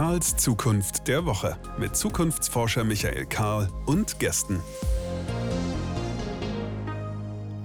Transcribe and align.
Karls 0.00 0.34
Zukunft 0.34 1.08
der 1.08 1.26
Woche 1.26 1.58
mit 1.78 1.94
Zukunftsforscher 1.94 2.84
Michael 2.84 3.26
Karl 3.26 3.68
und 3.84 4.18
Gästen. 4.18 4.58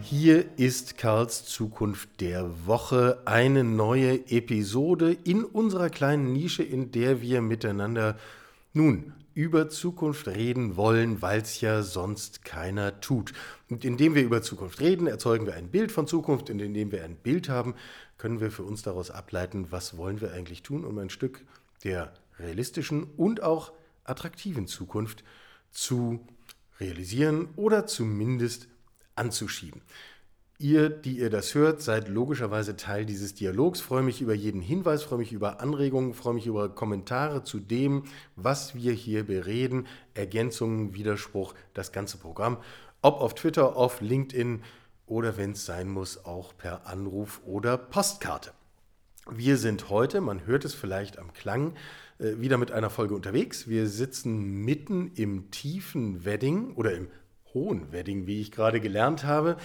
Hier 0.02 0.44
ist 0.58 0.98
Karls 0.98 1.46
Zukunft 1.46 2.20
der 2.20 2.68
Woche, 2.68 3.22
eine 3.24 3.64
neue 3.64 4.30
Episode 4.30 5.16
in 5.24 5.46
unserer 5.46 5.90
kleinen 5.90 6.34
Nische, 6.34 6.64
in 6.64 6.92
der 6.92 7.22
wir 7.22 7.40
miteinander 7.40 8.18
nun 8.74 9.14
über 9.34 9.70
Zukunft 9.70 10.28
reden 10.28 10.76
wollen, 10.76 11.22
weil 11.22 11.40
es 11.40 11.62
ja 11.62 11.84
sonst 11.84 12.44
keiner 12.44 13.00
tut. 13.00 13.32
Und 13.70 13.86
indem 13.86 14.14
wir 14.14 14.24
über 14.24 14.42
Zukunft 14.42 14.82
reden, 14.82 15.08
erzeugen 15.08 15.46
wir 15.46 15.54
ein 15.54 15.70
Bild 15.70 15.90
von 15.90 16.06
Zukunft 16.06 16.50
und 16.50 16.62
indem 16.62 16.92
wir 16.92 17.06
ein 17.06 17.16
Bild 17.16 17.48
haben, 17.48 17.76
können 18.18 18.42
wir 18.42 18.52
für 18.52 18.64
uns 18.64 18.82
daraus 18.82 19.10
ableiten, 19.10 19.68
was 19.72 19.96
wollen 19.96 20.20
wir 20.20 20.34
eigentlich 20.34 20.64
tun, 20.64 20.84
um 20.84 20.98
ein 20.98 21.10
Stück 21.10 21.40
der 21.86 22.12
realistischen 22.40 23.04
und 23.18 23.44
auch 23.44 23.74
attraktiven 24.04 24.68
Zukunft 24.68 25.24
zu 25.72 26.20
realisieren 26.80 27.50
oder 27.56 27.86
zumindest 27.88 28.68
anzuschieben. 29.16 29.82
Ihr, 30.58 30.90
die 30.90 31.20
ihr 31.20 31.30
das 31.30 31.54
hört, 31.54 31.82
seid 31.82 32.08
logischerweise 32.08 32.78
Teil 32.78 33.06
dieses 33.06 33.34
Dialogs. 33.34 33.82
Freue 33.82 34.04
mich 34.04 34.22
über 34.22 34.34
jeden 34.34 34.62
Hinweis, 34.62 35.04
freue 35.04 35.20
mich 35.20 35.34
über 35.34 35.60
Anregungen, 35.60 36.14
freue 36.14 36.36
mich 36.36 36.48
über 36.48 36.70
Kommentare 36.70 37.44
zu 37.44 37.60
dem, 37.60 38.06
was 38.38 38.74
wir 38.74 38.94
hier 38.94 39.26
bereden, 39.26 39.86
Ergänzungen, 40.14 40.94
Widerspruch, 40.94 41.56
das 41.74 41.92
ganze 41.92 42.18
Programm. 42.18 42.58
Ob 43.02 43.20
auf 43.20 43.36
Twitter, 43.36 43.76
auf 43.76 44.00
LinkedIn 44.00 44.64
oder 45.08 45.36
wenn 45.36 45.52
es 45.52 45.66
sein 45.66 45.90
muss, 45.90 46.24
auch 46.24 46.56
per 46.56 46.88
Anruf 46.88 47.42
oder 47.46 47.78
Postkarte. 47.78 48.52
Wir 49.32 49.58
sind 49.58 49.90
heute, 49.90 50.22
man 50.22 50.46
hört 50.46 50.66
es 50.66 50.76
vielleicht 50.76 51.18
am 51.18 51.34
Klang, 51.34 51.74
äh, 52.20 52.38
wieder 52.38 52.60
mit 52.60 52.72
einer 52.72 52.92
Folge 52.92 53.16
unterwegs. 53.16 53.68
Wir 53.68 53.88
sitzen 53.88 54.64
mitten 54.64 55.12
im 55.16 55.50
tiefen 55.50 56.26
Wedding 56.26 56.76
oder 56.76 56.94
im 56.94 57.08
hohen 57.52 57.92
Wedding, 57.92 58.28
wie 58.28 58.40
ich 58.40 58.52
gerade 58.52 58.80
gelernt 58.80 59.24
habe. 59.24 59.58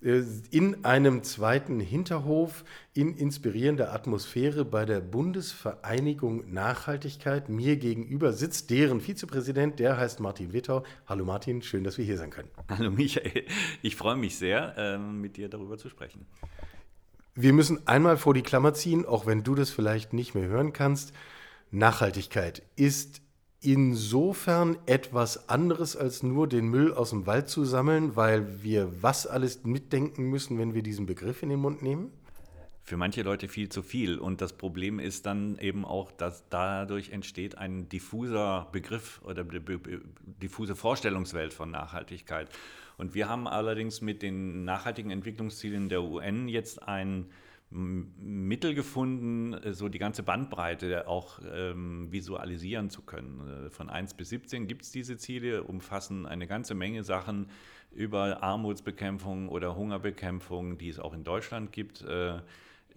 Äh, 0.00 0.22
in 0.52 0.84
einem 0.84 1.24
zweiten 1.24 1.80
Hinterhof 1.80 2.64
in 2.94 3.16
inspirierender 3.16 3.92
Atmosphäre 3.92 4.64
bei 4.64 4.84
der 4.84 5.00
Bundesvereinigung 5.00 6.52
Nachhaltigkeit. 6.52 7.48
Mir 7.48 7.76
gegenüber 7.76 8.32
sitzt 8.32 8.70
deren 8.70 9.00
Vizepräsident, 9.00 9.80
der 9.80 9.96
heißt 9.96 10.20
Martin 10.20 10.52
Wittau. 10.52 10.84
Hallo 11.08 11.24
Martin, 11.24 11.62
schön, 11.62 11.82
dass 11.82 11.98
wir 11.98 12.04
hier 12.04 12.18
sein 12.18 12.30
können. 12.30 12.50
Hallo 12.68 12.92
Michael, 12.92 13.46
ich 13.82 13.96
freue 13.96 14.16
mich 14.16 14.36
sehr, 14.36 14.74
ähm, 14.78 15.20
mit 15.20 15.36
dir 15.36 15.48
darüber 15.48 15.76
zu 15.76 15.88
sprechen. 15.88 16.24
Wir 17.40 17.52
müssen 17.52 17.86
einmal 17.86 18.16
vor 18.16 18.34
die 18.34 18.42
Klammer 18.42 18.74
ziehen, 18.74 19.06
auch 19.06 19.24
wenn 19.24 19.44
du 19.44 19.54
das 19.54 19.70
vielleicht 19.70 20.12
nicht 20.12 20.34
mehr 20.34 20.48
hören 20.48 20.72
kannst. 20.72 21.12
Nachhaltigkeit 21.70 22.64
ist 22.74 23.20
insofern 23.60 24.76
etwas 24.86 25.48
anderes 25.48 25.94
als 25.94 26.24
nur 26.24 26.48
den 26.48 26.66
Müll 26.66 26.92
aus 26.92 27.10
dem 27.10 27.28
Wald 27.28 27.48
zu 27.48 27.64
sammeln, 27.64 28.16
weil 28.16 28.64
wir 28.64 28.90
was 29.04 29.28
alles 29.28 29.62
mitdenken 29.62 30.24
müssen, 30.24 30.58
wenn 30.58 30.74
wir 30.74 30.82
diesen 30.82 31.06
Begriff 31.06 31.44
in 31.44 31.50
den 31.50 31.60
Mund 31.60 31.80
nehmen? 31.80 32.10
Für 32.88 32.96
manche 32.96 33.20
Leute 33.20 33.48
viel 33.48 33.68
zu 33.68 33.82
viel. 33.82 34.16
Und 34.16 34.40
das 34.40 34.54
Problem 34.54 34.98
ist 34.98 35.26
dann 35.26 35.58
eben 35.58 35.84
auch, 35.84 36.10
dass 36.10 36.48
dadurch 36.48 37.10
entsteht 37.10 37.58
ein 37.58 37.90
diffuser 37.90 38.66
Begriff 38.72 39.20
oder 39.26 39.44
diffuse 39.44 40.74
Vorstellungswelt 40.74 41.52
von 41.52 41.70
Nachhaltigkeit. 41.70 42.48
Und 42.96 43.14
wir 43.14 43.28
haben 43.28 43.46
allerdings 43.46 44.00
mit 44.00 44.22
den 44.22 44.64
nachhaltigen 44.64 45.10
Entwicklungszielen 45.10 45.90
der 45.90 46.02
UN 46.02 46.48
jetzt 46.48 46.82
ein 46.82 47.26
Mittel 47.68 48.72
gefunden, 48.72 49.54
so 49.74 49.90
die 49.90 49.98
ganze 49.98 50.22
Bandbreite 50.22 51.06
auch 51.08 51.40
ähm, 51.54 52.10
visualisieren 52.10 52.88
zu 52.88 53.02
können. 53.02 53.66
Äh, 53.66 53.70
von 53.70 53.90
1 53.90 54.14
bis 54.14 54.30
17 54.30 54.66
gibt 54.66 54.80
es 54.80 54.92
diese 54.92 55.18
Ziele, 55.18 55.62
umfassen 55.62 56.24
eine 56.24 56.46
ganze 56.46 56.74
Menge 56.74 57.04
Sachen 57.04 57.50
über 57.92 58.42
Armutsbekämpfung 58.42 59.50
oder 59.50 59.76
Hungerbekämpfung, 59.76 60.78
die 60.78 60.88
es 60.88 60.98
auch 60.98 61.12
in 61.12 61.24
Deutschland 61.24 61.70
gibt, 61.70 62.00
äh, 62.00 62.38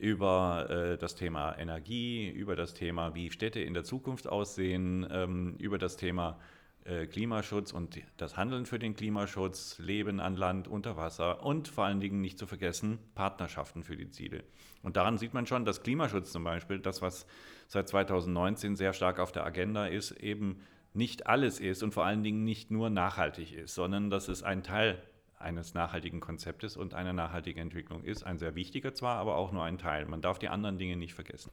über 0.02 0.68
äh, 0.68 0.98
das 0.98 1.14
Thema 1.14 1.56
Energie, 1.60 2.28
über 2.28 2.56
das 2.56 2.74
Thema, 2.74 3.14
wie 3.14 3.30
Städte 3.30 3.60
in 3.60 3.76
der 3.76 3.84
Zukunft 3.84 4.28
aussehen, 4.28 5.08
ähm, 5.12 5.56
über 5.60 5.78
das 5.78 5.96
Thema 5.96 6.40
äh, 6.86 7.06
Klimaschutz 7.06 7.72
und 7.72 8.00
das 8.18 8.36
Handeln 8.36 8.66
für 8.66 8.80
den 8.80 8.96
Klimaschutz, 8.96 9.78
Leben 9.78 10.20
an 10.20 10.36
Land, 10.36 10.68
unter 10.68 10.98
Wasser 10.98 11.46
und 11.46 11.68
vor 11.68 11.86
allen 11.86 12.00
Dingen 12.00 12.20
nicht 12.20 12.40
zu 12.40 12.48
vergessen 12.48 12.98
Partnerschaften 13.14 13.84
für 13.84 13.96
die 13.96 14.10
Ziele. 14.10 14.44
Und 14.82 14.98
daran 14.98 15.20
sieht 15.20 15.36
man 15.36 15.46
schon, 15.46 15.66
dass 15.66 15.84
Klimaschutz 15.84 16.32
zum 16.32 16.44
Beispiel, 16.44 16.80
das 16.80 17.04
was 17.04 17.28
seit 17.68 17.88
2019 17.88 18.76
sehr 18.76 18.94
stark 18.94 19.20
auf 19.20 19.32
der 19.32 19.46
Agenda 19.46 19.86
ist, 19.86 20.14
eben 20.14 20.62
nicht 20.96 21.28
alles 21.28 21.60
ist 21.60 21.84
und 21.84 21.94
vor 21.94 22.06
allen 22.06 22.24
Dingen 22.24 22.44
nicht 22.44 22.72
nur 22.72 22.90
nachhaltig 22.90 23.54
ist, 23.54 23.76
sondern 23.76 24.10
dass 24.10 24.30
es 24.30 24.42
ein 24.42 24.64
Teil 24.64 25.00
eines 25.41 25.74
nachhaltigen 25.74 26.19
Konzeptes 26.19 26.78
und 26.78 26.94
einer 26.94 27.13
nachhaltigen 27.13 27.62
Entwicklung 27.62 28.03
ist. 28.03 28.24
Ein 28.24 28.38
sehr 28.38 28.56
wichtiger 28.56 28.94
zwar, 28.94 29.18
aber 29.18 29.35
auch 29.35 29.52
nur 29.52 29.63
ein 29.63 29.78
Teil. 29.78 30.06
Man 30.06 30.22
darf 30.22 30.40
die 30.40 30.50
anderen 30.50 30.78
Dinge 30.78 30.96
nicht 30.96 31.13
vergessen. 31.13 31.52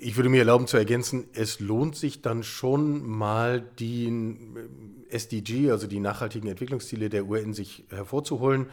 Ich 0.00 0.16
würde 0.16 0.28
mir 0.28 0.40
erlauben 0.40 0.66
zu 0.66 0.76
ergänzen, 0.76 1.28
es 1.32 1.58
lohnt 1.58 1.96
sich 1.96 2.20
dann 2.20 2.42
schon 2.42 3.02
mal 3.06 3.62
die 3.78 4.08
äh, 4.08 5.14
SDG, 5.14 5.70
also 5.70 5.86
die 5.86 6.00
nachhaltigen 6.00 6.48
Entwicklungsziele 6.50 7.08
der 7.08 7.26
UN, 7.26 7.54
sich 7.54 7.84
hervorzuholen 7.88 8.66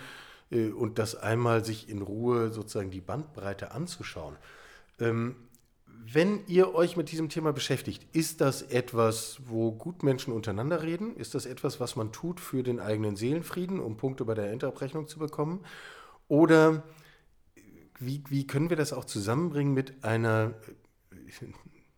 äh, 0.51 0.67
und 0.69 0.99
das 0.99 1.15
einmal 1.15 1.63
sich 1.63 1.89
in 1.89 2.01
Ruhe 2.01 2.51
sozusagen 2.51 2.91
die 2.91 2.99
Bandbreite 2.99 3.71
anzuschauen. 3.71 4.35
Ähm, 4.99 5.37
wenn 6.05 6.45
ihr 6.47 6.73
euch 6.75 6.95
mit 6.97 7.11
diesem 7.11 7.29
Thema 7.29 7.53
beschäftigt, 7.53 8.05
ist 8.13 8.41
das 8.41 8.61
etwas, 8.61 9.39
wo 9.45 9.71
Gutmenschen 9.71 10.33
untereinander 10.33 10.83
reden? 10.83 11.15
Ist 11.15 11.35
das 11.35 11.45
etwas, 11.45 11.79
was 11.79 11.95
man 11.95 12.11
tut 12.11 12.39
für 12.39 12.63
den 12.63 12.79
eigenen 12.79 13.15
Seelenfrieden, 13.15 13.79
um 13.79 13.97
Punkte 13.97 14.25
bei 14.25 14.33
der 14.33 14.51
Endabrechnung 14.51 15.07
zu 15.07 15.19
bekommen? 15.19 15.63
Oder 16.27 16.83
wie, 17.99 18.23
wie 18.29 18.47
können 18.47 18.69
wir 18.69 18.77
das 18.77 18.93
auch 18.93 19.05
zusammenbringen 19.05 19.73
mit 19.73 20.03
einer 20.03 20.53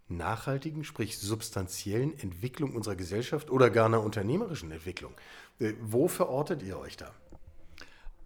nachhaltigen, 0.09 0.83
sprich 0.83 1.17
substanziellen 1.17 2.17
Entwicklung 2.19 2.75
unserer 2.75 2.95
Gesellschaft 2.95 3.49
oder 3.49 3.69
gar 3.69 3.85
einer 3.85 4.03
unternehmerischen 4.03 4.71
Entwicklung. 4.71 5.13
Äh, 5.59 5.73
wo 5.81 6.07
verortet 6.07 6.63
ihr 6.63 6.79
euch 6.79 6.97
da? 6.97 7.13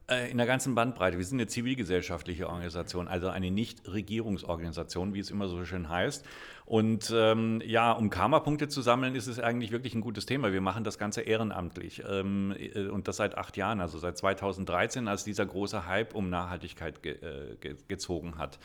Äh, 0.10 0.30
in 0.30 0.38
der 0.38 0.46
ganzen 0.46 0.76
Bandbreite. 0.76 1.18
Wir 1.18 1.24
sind 1.24 1.40
eine 1.40 1.48
zivilgesellschaftliche 1.48 2.48
Organisation, 2.48 3.08
also 3.08 3.30
eine 3.30 3.52
Nichtregierungsorganisation, 3.52 5.14
wie 5.14 5.20
es 5.20 5.32
immer 5.32 5.48
so 5.48 5.64
schön 5.64 5.88
heißt. 5.88 6.26
Und 6.66 7.14
ähm, 7.16 7.62
ja, 7.66 7.94
um 7.94 8.10
Karma-Punkte 8.10 8.68
zu 8.68 8.82
sammeln, 8.82 9.16
ist 9.16 9.28
es 9.28 9.40
eigentlich 9.40 9.72
wirklich 9.72 9.96
ein 9.96 10.02
gutes 10.02 10.26
Thema. 10.26 10.52
Wir 10.52 10.60
machen 10.60 10.84
das 10.84 10.98
Ganze 10.98 11.22
ehrenamtlich 11.22 12.04
ähm, 12.06 12.54
äh, 12.58 12.88
und 12.88 13.08
das 13.08 13.16
seit 13.16 13.38
acht 13.38 13.56
Jahren, 13.56 13.80
also 13.80 13.98
seit 13.98 14.18
2013, 14.18 15.08
als 15.08 15.24
dieser 15.24 15.46
große 15.46 15.88
Hype 15.88 16.16
um 16.16 16.30
Nachhaltigkeit 16.30 17.02
ge 17.02 17.14
äh, 17.14 17.56
ge 17.62 17.78
gezogen 17.88 18.38
hat. 18.38 18.60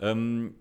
Ähm, 0.00 0.54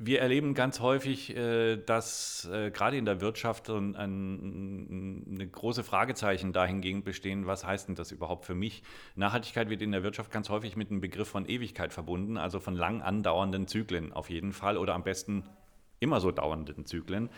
wir 0.00 0.20
erleben 0.20 0.54
ganz 0.54 0.80
häufig, 0.80 1.36
äh, 1.36 1.76
dass 1.76 2.48
äh, 2.52 2.70
gerade 2.70 2.96
in 2.96 3.04
der 3.04 3.20
Wirtschaft 3.20 3.68
ein, 3.68 3.96
ein, 3.96 5.26
eine 5.34 5.46
große 5.46 5.82
Fragezeichen 5.82 6.52
dahingehend 6.52 7.04
bestehen, 7.04 7.46
was 7.46 7.66
heißt 7.66 7.88
denn 7.88 7.94
das 7.94 8.12
überhaupt 8.12 8.46
für 8.46 8.54
mich? 8.54 8.82
Nachhaltigkeit 9.16 9.70
wird 9.70 9.82
in 9.82 9.92
der 9.92 10.02
Wirtschaft 10.02 10.30
ganz 10.30 10.48
häufig 10.48 10.76
mit 10.76 10.90
einem 10.90 11.00
Begriff 11.00 11.28
von 11.28 11.48
Ewigkeit 11.48 11.92
verbunden, 11.92 12.36
also 12.36 12.60
von 12.60 12.74
lang 12.74 13.02
andauernden 13.02 13.66
Zyklen 13.66 14.12
auf 14.12 14.30
jeden 14.30 14.52
Fall 14.52 14.76
oder 14.76 14.94
am 14.94 15.02
besten 15.02 15.44
immer 16.00 16.20
so 16.20 16.30
dauernden 16.30 16.86
Zyklen, 16.86 17.28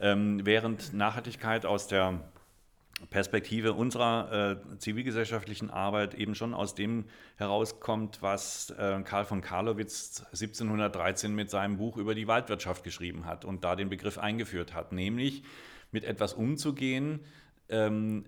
ähm, 0.00 0.44
während 0.44 0.92
Nachhaltigkeit 0.92 1.66
aus 1.66 1.86
der 1.86 2.20
Perspektive 3.10 3.72
unserer 3.74 4.60
äh, 4.72 4.78
zivilgesellschaftlichen 4.78 5.70
Arbeit 5.70 6.14
eben 6.14 6.34
schon 6.34 6.54
aus 6.54 6.74
dem 6.74 7.04
herauskommt, 7.36 8.22
was 8.22 8.70
äh, 8.70 9.00
Karl 9.02 9.24
von 9.24 9.40
Karlowitz 9.40 10.24
1713 10.32 11.34
mit 11.34 11.50
seinem 11.50 11.76
Buch 11.76 11.96
über 11.96 12.14
die 12.14 12.26
Waldwirtschaft 12.26 12.84
geschrieben 12.84 13.24
hat 13.24 13.44
und 13.44 13.64
da 13.64 13.76
den 13.76 13.88
Begriff 13.88 14.18
eingeführt 14.18 14.74
hat, 14.74 14.92
nämlich 14.92 15.42
mit 15.92 16.04
etwas 16.04 16.34
umzugehen, 16.34 17.20
ähm, 17.68 18.24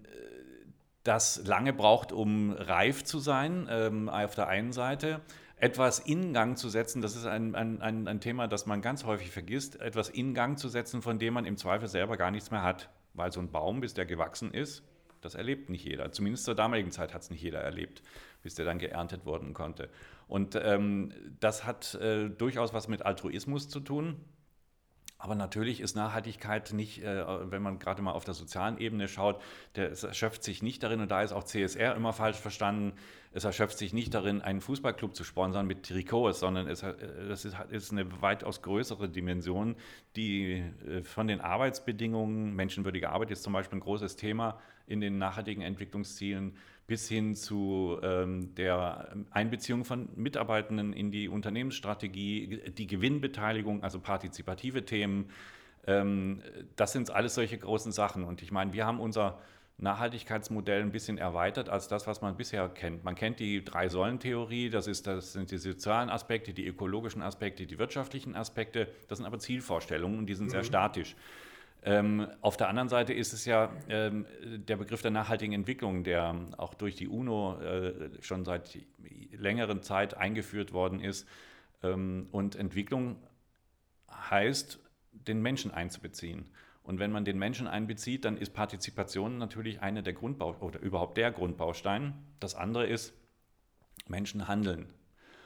das 1.02 1.44
lange 1.44 1.72
braucht, 1.72 2.12
um 2.12 2.52
reif 2.52 3.04
zu 3.04 3.18
sein, 3.18 3.66
ähm, 3.70 4.08
auf 4.08 4.34
der 4.34 4.48
einen 4.48 4.72
Seite, 4.72 5.20
etwas 5.56 5.98
in 5.98 6.32
Gang 6.32 6.56
zu 6.56 6.68
setzen, 6.68 7.02
das 7.02 7.16
ist 7.16 7.26
ein, 7.26 7.54
ein, 7.54 7.82
ein, 7.82 8.08
ein 8.08 8.20
Thema, 8.20 8.48
das 8.48 8.66
man 8.66 8.80
ganz 8.80 9.04
häufig 9.04 9.30
vergisst, 9.30 9.80
etwas 9.80 10.08
in 10.08 10.32
Gang 10.32 10.58
zu 10.58 10.68
setzen, 10.68 11.02
von 11.02 11.18
dem 11.18 11.34
man 11.34 11.44
im 11.44 11.56
Zweifel 11.56 11.88
selber 11.88 12.16
gar 12.16 12.30
nichts 12.30 12.50
mehr 12.50 12.62
hat. 12.62 12.88
Weil 13.14 13.32
so 13.32 13.40
ein 13.40 13.50
Baum, 13.50 13.80
bis 13.80 13.94
der 13.94 14.06
gewachsen 14.06 14.52
ist, 14.52 14.82
das 15.20 15.34
erlebt 15.34 15.68
nicht 15.68 15.84
jeder. 15.84 16.12
Zumindest 16.12 16.44
zur 16.44 16.54
damaligen 16.54 16.90
Zeit 16.90 17.12
hat 17.12 17.22
es 17.22 17.30
nicht 17.30 17.42
jeder 17.42 17.60
erlebt, 17.60 18.02
bis 18.42 18.54
der 18.54 18.64
dann 18.64 18.78
geerntet 18.78 19.26
worden 19.26 19.52
konnte. 19.52 19.90
Und 20.28 20.54
ähm, 20.54 21.12
das 21.40 21.66
hat 21.66 21.94
äh, 21.96 22.28
durchaus 22.30 22.72
was 22.72 22.88
mit 22.88 23.02
Altruismus 23.04 23.68
zu 23.68 23.80
tun. 23.80 24.16
Aber 25.22 25.34
natürlich 25.34 25.82
ist 25.82 25.96
Nachhaltigkeit 25.96 26.72
nicht, 26.72 27.02
äh, 27.02 27.50
wenn 27.50 27.60
man 27.60 27.78
gerade 27.78 28.00
mal 28.00 28.12
auf 28.12 28.24
der 28.24 28.32
sozialen 28.32 28.78
Ebene 28.78 29.06
schaut, 29.06 29.40
der, 29.76 29.90
erschöpft 29.90 30.42
sich 30.42 30.62
nicht 30.62 30.82
darin, 30.82 31.00
und 31.00 31.10
da 31.10 31.20
ist 31.22 31.32
auch 31.32 31.44
CSR 31.44 31.94
immer 31.94 32.14
falsch 32.14 32.38
verstanden, 32.38 32.94
es 33.32 33.44
erschöpft 33.44 33.76
sich 33.76 33.92
nicht 33.92 34.14
darin, 34.14 34.40
einen 34.40 34.62
Fußballclub 34.62 35.14
zu 35.14 35.22
sponsern 35.22 35.66
mit 35.66 35.82
Trikots, 35.82 36.40
sondern 36.40 36.66
es, 36.66 36.82
äh, 36.82 36.94
das 37.28 37.44
ist, 37.44 37.54
ist 37.68 37.92
eine 37.92 38.22
weitaus 38.22 38.62
größere 38.62 39.10
Dimension, 39.10 39.76
die 40.16 40.64
äh, 40.88 41.02
von 41.02 41.28
den 41.28 41.42
Arbeitsbedingungen, 41.42 42.56
menschenwürdige 42.56 43.10
Arbeit 43.10 43.30
ist 43.30 43.42
zum 43.42 43.52
Beispiel 43.52 43.76
ein 43.76 43.82
großes 43.82 44.16
Thema 44.16 44.58
in 44.86 45.02
den 45.02 45.18
nachhaltigen 45.18 45.62
Entwicklungszielen, 45.62 46.56
bis 46.90 47.08
hin 47.08 47.36
zu 47.36 48.00
ähm, 48.02 48.52
der 48.56 49.14
Einbeziehung 49.30 49.84
von 49.84 50.08
Mitarbeitenden 50.16 50.92
in 50.92 51.12
die 51.12 51.28
Unternehmensstrategie, 51.28 52.62
die 52.76 52.88
Gewinnbeteiligung, 52.88 53.84
also 53.84 54.00
partizipative 54.00 54.84
Themen. 54.84 55.30
Ähm, 55.86 56.42
das 56.74 56.90
sind 56.90 57.12
alles 57.12 57.36
solche 57.36 57.56
großen 57.58 57.92
Sachen. 57.92 58.24
Und 58.24 58.42
ich 58.42 58.50
meine, 58.50 58.72
wir 58.72 58.86
haben 58.86 58.98
unser 58.98 59.38
Nachhaltigkeitsmodell 59.78 60.82
ein 60.82 60.90
bisschen 60.90 61.16
erweitert 61.16 61.68
als 61.68 61.86
das, 61.86 62.08
was 62.08 62.22
man 62.22 62.36
bisher 62.36 62.68
kennt. 62.68 63.04
Man 63.04 63.14
kennt 63.14 63.38
die 63.38 63.64
Drei-Säulen-Theorie, 63.64 64.68
das, 64.68 64.86
das 65.02 65.32
sind 65.32 65.52
die 65.52 65.58
sozialen 65.58 66.10
Aspekte, 66.10 66.52
die 66.52 66.66
ökologischen 66.66 67.22
Aspekte, 67.22 67.66
die 67.66 67.78
wirtschaftlichen 67.78 68.34
Aspekte. 68.34 68.88
Das 69.06 69.18
sind 69.18 69.28
aber 69.28 69.38
Zielvorstellungen 69.38 70.18
und 70.18 70.26
die 70.26 70.34
sind 70.34 70.46
mhm. 70.46 70.50
sehr 70.50 70.64
statisch. 70.64 71.14
Ähm, 71.82 72.28
auf 72.42 72.56
der 72.56 72.68
anderen 72.68 72.88
Seite 72.88 73.14
ist 73.14 73.32
es 73.32 73.46
ja 73.46 73.72
ähm, 73.88 74.26
der 74.42 74.76
Begriff 74.76 75.00
der 75.00 75.10
nachhaltigen 75.10 75.54
Entwicklung, 75.54 76.04
der 76.04 76.34
auch 76.58 76.74
durch 76.74 76.94
die 76.94 77.08
UNO 77.08 77.58
äh, 77.60 78.10
schon 78.20 78.44
seit 78.44 78.78
längerer 79.32 79.80
Zeit 79.80 80.14
eingeführt 80.16 80.72
worden 80.72 81.00
ist. 81.00 81.26
Ähm, 81.82 82.28
und 82.32 82.54
Entwicklung 82.54 83.16
heißt, 84.12 84.78
den 85.12 85.40
Menschen 85.40 85.70
einzubeziehen. 85.70 86.50
Und 86.82 86.98
wenn 86.98 87.12
man 87.12 87.24
den 87.24 87.38
Menschen 87.38 87.66
einbezieht, 87.66 88.24
dann 88.24 88.36
ist 88.36 88.52
Partizipation 88.52 89.38
natürlich 89.38 89.80
eine 89.80 90.02
der 90.02 90.12
Grundbau 90.12 90.56
oder 90.60 90.80
überhaupt 90.80 91.16
der 91.16 91.30
Grundbaustein. 91.30 92.14
Das 92.40 92.54
andere 92.54 92.86
ist, 92.86 93.14
Menschen 94.06 94.48
handeln. 94.48 94.92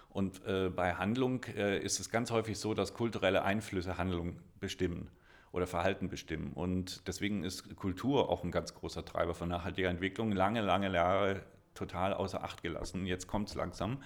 Und 0.08 0.44
äh, 0.46 0.68
bei 0.68 0.94
Handlung 0.94 1.44
äh, 1.56 1.78
ist 1.78 2.00
es 2.00 2.10
ganz 2.10 2.30
häufig 2.30 2.58
so, 2.58 2.74
dass 2.74 2.94
kulturelle 2.94 3.42
Einflüsse 3.42 3.98
Handlung 3.98 4.40
bestimmen 4.58 5.10
oder 5.54 5.68
Verhalten 5.68 6.08
bestimmen. 6.08 6.52
Und 6.52 7.06
deswegen 7.06 7.44
ist 7.44 7.76
Kultur 7.76 8.28
auch 8.28 8.42
ein 8.42 8.50
ganz 8.50 8.74
großer 8.74 9.04
Treiber 9.04 9.34
von 9.34 9.48
nachhaltiger 9.48 9.88
Entwicklung. 9.88 10.32
Lange, 10.32 10.60
lange 10.62 10.92
Jahre 10.92 11.42
total 11.74 12.12
außer 12.12 12.42
Acht 12.42 12.62
gelassen. 12.62 13.06
Jetzt 13.06 13.28
kommt 13.28 13.48
es 13.48 13.54
langsam. 13.54 14.02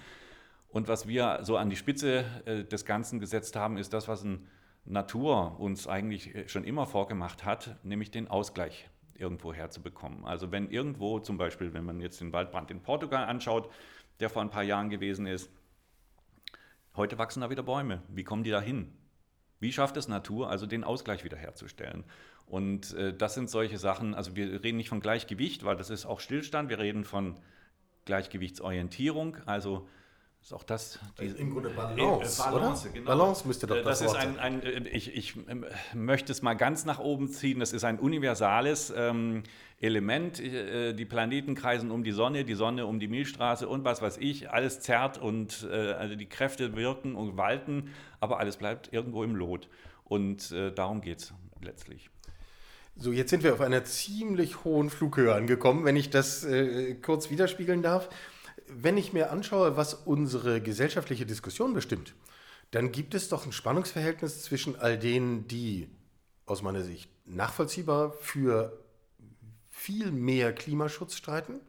Und 0.68 0.88
was 0.88 1.08
wir 1.08 1.38
so 1.42 1.56
an 1.56 1.70
die 1.70 1.76
Spitze 1.76 2.26
äh, 2.44 2.64
des 2.64 2.84
Ganzen 2.84 3.18
gesetzt 3.18 3.56
haben, 3.56 3.78
ist 3.78 3.94
das, 3.94 4.08
was 4.08 4.26
Natur 4.84 5.58
uns 5.58 5.88
eigentlich 5.88 6.34
äh, 6.34 6.48
schon 6.48 6.64
immer 6.64 6.86
vorgemacht 6.86 7.46
hat, 7.46 7.82
nämlich 7.82 8.10
den 8.10 8.28
Ausgleich 8.28 8.90
irgendwo 9.14 9.54
herzubekommen. 9.54 10.26
Also 10.26 10.52
wenn 10.52 10.68
irgendwo 10.68 11.18
zum 11.18 11.38
Beispiel, 11.38 11.72
wenn 11.72 11.86
man 11.86 11.98
jetzt 12.02 12.20
den 12.20 12.34
Waldbrand 12.34 12.70
in 12.70 12.82
Portugal 12.82 13.24
anschaut, 13.24 13.70
der 14.20 14.28
vor 14.28 14.42
ein 14.42 14.50
paar 14.50 14.64
Jahren 14.64 14.90
gewesen 14.90 15.26
ist, 15.26 15.50
heute 16.94 17.16
wachsen 17.16 17.40
da 17.40 17.48
wieder 17.48 17.62
Bäume. 17.62 18.02
Wie 18.08 18.24
kommen 18.24 18.44
die 18.44 18.50
da 18.50 18.60
hin? 18.60 18.92
Wie 19.60 19.72
schafft 19.72 19.96
es 19.96 20.08
Natur, 20.08 20.50
also 20.50 20.66
den 20.66 20.84
Ausgleich 20.84 21.24
wiederherzustellen? 21.24 22.04
Und 22.46 22.94
äh, 22.94 23.12
das 23.12 23.34
sind 23.34 23.50
solche 23.50 23.78
Sachen, 23.78 24.14
also 24.14 24.34
wir 24.36 24.64
reden 24.64 24.76
nicht 24.78 24.88
von 24.88 25.00
Gleichgewicht, 25.00 25.64
weil 25.64 25.76
das 25.76 25.90
ist 25.90 26.06
auch 26.06 26.20
Stillstand, 26.20 26.70
wir 26.70 26.78
reden 26.78 27.04
von 27.04 27.36
Gleichgewichtsorientierung, 28.06 29.36
also 29.44 29.86
ist 30.42 30.52
auch 30.52 30.62
das 30.62 30.98
die, 31.18 31.24
also 31.24 31.36
im 31.36 31.52
Grunde 31.52 31.70
Balance, 31.70 32.42
äh, 32.42 32.50
Balance, 32.50 32.90
genau. 32.90 33.06
Balance 33.06 33.46
müsste 33.46 33.66
doch 33.66 33.76
das, 33.82 34.00
das 34.00 34.12
ist 34.12 34.16
ein, 34.16 34.38
ein, 34.38 34.62
äh, 34.62 34.88
ich, 34.88 35.14
ich 35.14 35.36
ähm, 35.48 35.66
möchte 35.94 36.32
es 36.32 36.42
mal 36.42 36.54
ganz 36.54 36.84
nach 36.84 36.98
oben 36.98 37.28
ziehen. 37.28 37.60
Das 37.60 37.72
ist 37.72 37.84
ein 37.84 37.98
universales 37.98 38.92
ähm, 38.96 39.42
Element. 39.80 40.40
Äh, 40.40 40.94
die 40.94 41.04
Planeten 41.04 41.54
kreisen 41.54 41.90
um 41.90 42.02
die 42.02 42.12
Sonne, 42.12 42.44
die 42.44 42.54
Sonne 42.54 42.86
um 42.86 42.98
die 42.98 43.08
Milchstraße 43.08 43.68
und 43.68 43.84
was 43.84 44.00
weiß 44.00 44.18
ich. 44.18 44.50
Alles 44.50 44.80
zerrt 44.80 45.18
und 45.18 45.68
äh, 45.70 45.92
also 45.92 46.16
die 46.16 46.28
Kräfte 46.28 46.74
wirken 46.76 47.14
und 47.14 47.36
walten, 47.36 47.90
aber 48.20 48.38
alles 48.38 48.56
bleibt 48.56 48.92
irgendwo 48.92 49.24
im 49.24 49.36
Lot. 49.36 49.68
Und 50.04 50.50
äh, 50.52 50.72
darum 50.72 51.02
geht 51.02 51.18
es 51.18 51.34
letztlich. 51.60 52.10
So, 52.96 53.12
jetzt 53.12 53.30
sind 53.30 53.44
wir 53.44 53.52
auf 53.52 53.60
einer 53.60 53.84
ziemlich 53.84 54.64
hohen 54.64 54.90
Flughöhe 54.90 55.34
angekommen, 55.34 55.84
wenn 55.84 55.94
ich 55.94 56.10
das 56.10 56.42
äh, 56.44 56.94
kurz 56.94 57.30
widerspiegeln 57.30 57.82
darf 57.82 58.08
wenn 58.70 58.96
ich 58.96 59.12
mir 59.12 59.30
anschaue, 59.30 59.76
was 59.76 59.94
unsere 59.94 60.60
gesellschaftliche 60.60 61.26
Diskussion 61.26 61.74
bestimmt, 61.74 62.14
dann 62.70 62.92
gibt 62.92 63.14
es 63.14 63.28
doch 63.28 63.46
ein 63.46 63.52
Spannungsverhältnis 63.52 64.42
zwischen 64.42 64.76
all 64.76 64.98
denen, 64.98 65.48
die 65.48 65.88
aus 66.46 66.62
meiner 66.62 66.82
Sicht 66.82 67.10
nachvollziehbar 67.26 68.12
für 68.12 68.78
viel 69.68 70.10
mehr 70.10 70.52
Klimaschutz 70.52 71.16
streiten 71.16 71.60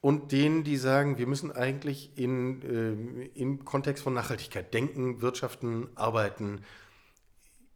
und 0.00 0.32
denen, 0.32 0.64
die 0.64 0.76
sagen, 0.76 1.18
wir 1.18 1.26
müssen 1.26 1.50
eigentlich 1.50 2.16
in, 2.16 2.62
äh, 2.62 3.26
im 3.38 3.64
Kontext 3.64 4.04
von 4.04 4.14
Nachhaltigkeit 4.14 4.72
denken, 4.72 5.20
wirtschaften, 5.22 5.88
arbeiten. 5.96 6.62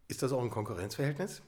Ist 0.08 0.22
das 0.22 0.32
auch 0.32 0.42
ein 0.42 0.50
Konkurrenzverhältnis? 0.50 1.42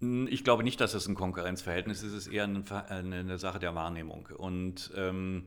Ich 0.00 0.44
glaube 0.44 0.62
nicht, 0.62 0.80
dass 0.80 0.94
es 0.94 1.08
ein 1.08 1.16
Konkurrenzverhältnis 1.16 2.04
ist. 2.04 2.12
Es 2.12 2.26
ist 2.26 2.32
eher 2.32 2.44
eine, 2.44 2.62
eine 2.88 3.38
Sache 3.38 3.58
der 3.58 3.74
Wahrnehmung. 3.74 4.28
Und 4.36 4.92
ähm, 4.94 5.46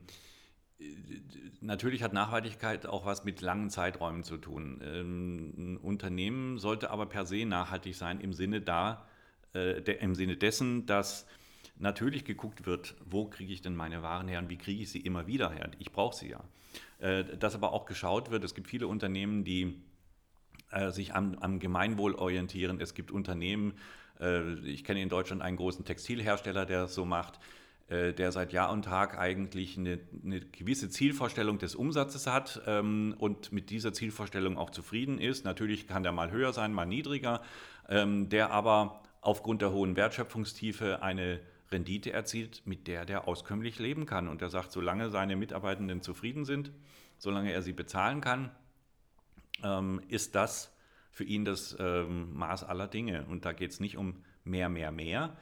natürlich 1.62 2.02
hat 2.02 2.12
Nachhaltigkeit 2.12 2.86
auch 2.86 3.06
was 3.06 3.24
mit 3.24 3.40
langen 3.40 3.70
Zeiträumen 3.70 4.24
zu 4.24 4.36
tun. 4.36 4.80
Ähm, 4.84 5.54
ein 5.56 5.76
Unternehmen 5.78 6.58
sollte 6.58 6.90
aber 6.90 7.06
per 7.06 7.24
se 7.24 7.44
nachhaltig 7.46 7.96
sein 7.96 8.20
im 8.20 8.32
Sinne, 8.32 8.60
da, 8.60 9.06
äh, 9.54 9.80
im 9.80 10.14
Sinne 10.14 10.36
dessen, 10.36 10.86
dass 10.86 11.26
natürlich 11.78 12.24
geguckt 12.24 12.66
wird, 12.66 12.94
wo 13.04 13.26
kriege 13.26 13.52
ich 13.52 13.62
denn 13.62 13.74
meine 13.74 14.02
Waren 14.02 14.28
her 14.28 14.40
und 14.40 14.50
wie 14.50 14.58
kriege 14.58 14.82
ich 14.82 14.90
sie 14.90 15.00
immer 15.00 15.26
wieder 15.26 15.50
her. 15.50 15.70
Ich 15.78 15.92
brauche 15.92 16.16
sie 16.16 16.28
ja. 16.28 16.44
Äh, 16.98 17.24
dass 17.36 17.54
aber 17.54 17.72
auch 17.72 17.86
geschaut 17.86 18.30
wird, 18.30 18.44
es 18.44 18.54
gibt 18.54 18.68
viele 18.68 18.86
Unternehmen, 18.86 19.44
die 19.44 19.82
äh, 20.70 20.90
sich 20.90 21.14
am, 21.14 21.36
am 21.38 21.58
Gemeinwohl 21.58 22.14
orientieren. 22.14 22.80
Es 22.80 22.94
gibt 22.94 23.10
Unternehmen, 23.10 23.74
ich 24.64 24.84
kenne 24.84 25.02
in 25.02 25.08
Deutschland 25.08 25.42
einen 25.42 25.56
großen 25.56 25.84
Textilhersteller, 25.84 26.64
der 26.64 26.82
das 26.82 26.94
so 26.94 27.04
macht, 27.04 27.40
der 27.92 28.32
seit 28.32 28.52
Jahr 28.52 28.72
und 28.72 28.84
Tag 28.84 29.18
eigentlich 29.18 29.76
eine, 29.76 29.98
eine 30.24 30.40
gewisse 30.40 30.88
Zielvorstellung 30.88 31.58
des 31.58 31.74
Umsatzes 31.74 32.26
hat 32.26 32.62
ähm, 32.66 33.14
und 33.18 33.52
mit 33.52 33.70
dieser 33.70 33.92
Zielvorstellung 33.92 34.56
auch 34.56 34.70
zufrieden 34.70 35.18
ist. 35.18 35.44
Natürlich 35.44 35.86
kann 35.86 36.02
der 36.02 36.12
mal 36.12 36.30
höher 36.30 36.52
sein, 36.52 36.72
mal 36.72 36.86
niedriger, 36.86 37.42
ähm, 37.88 38.28
der 38.28 38.50
aber 38.50 39.02
aufgrund 39.20 39.62
der 39.62 39.72
hohen 39.72 39.96
Wertschöpfungstiefe 39.96 41.02
eine 41.02 41.40
Rendite 41.70 42.12
erzielt, 42.12 42.62
mit 42.66 42.86
der 42.86 43.04
der 43.04 43.28
auskömmlich 43.28 43.78
leben 43.78 44.06
kann. 44.06 44.28
Und 44.28 44.42
er 44.42 44.50
sagt, 44.50 44.72
solange 44.72 45.10
seine 45.10 45.36
Mitarbeitenden 45.36 46.02
zufrieden 46.02 46.44
sind, 46.44 46.70
solange 47.18 47.52
er 47.52 47.62
sie 47.62 47.72
bezahlen 47.72 48.20
kann, 48.20 48.50
ähm, 49.62 50.00
ist 50.08 50.34
das 50.34 50.72
für 51.10 51.24
ihn 51.24 51.44
das 51.44 51.76
ähm, 51.78 52.34
Maß 52.34 52.64
aller 52.64 52.88
Dinge. 52.88 53.26
Und 53.26 53.44
da 53.44 53.52
geht 53.52 53.70
es 53.70 53.80
nicht 53.80 53.96
um 53.96 54.22
mehr, 54.44 54.68
mehr, 54.68 54.92
mehr, 54.92 55.36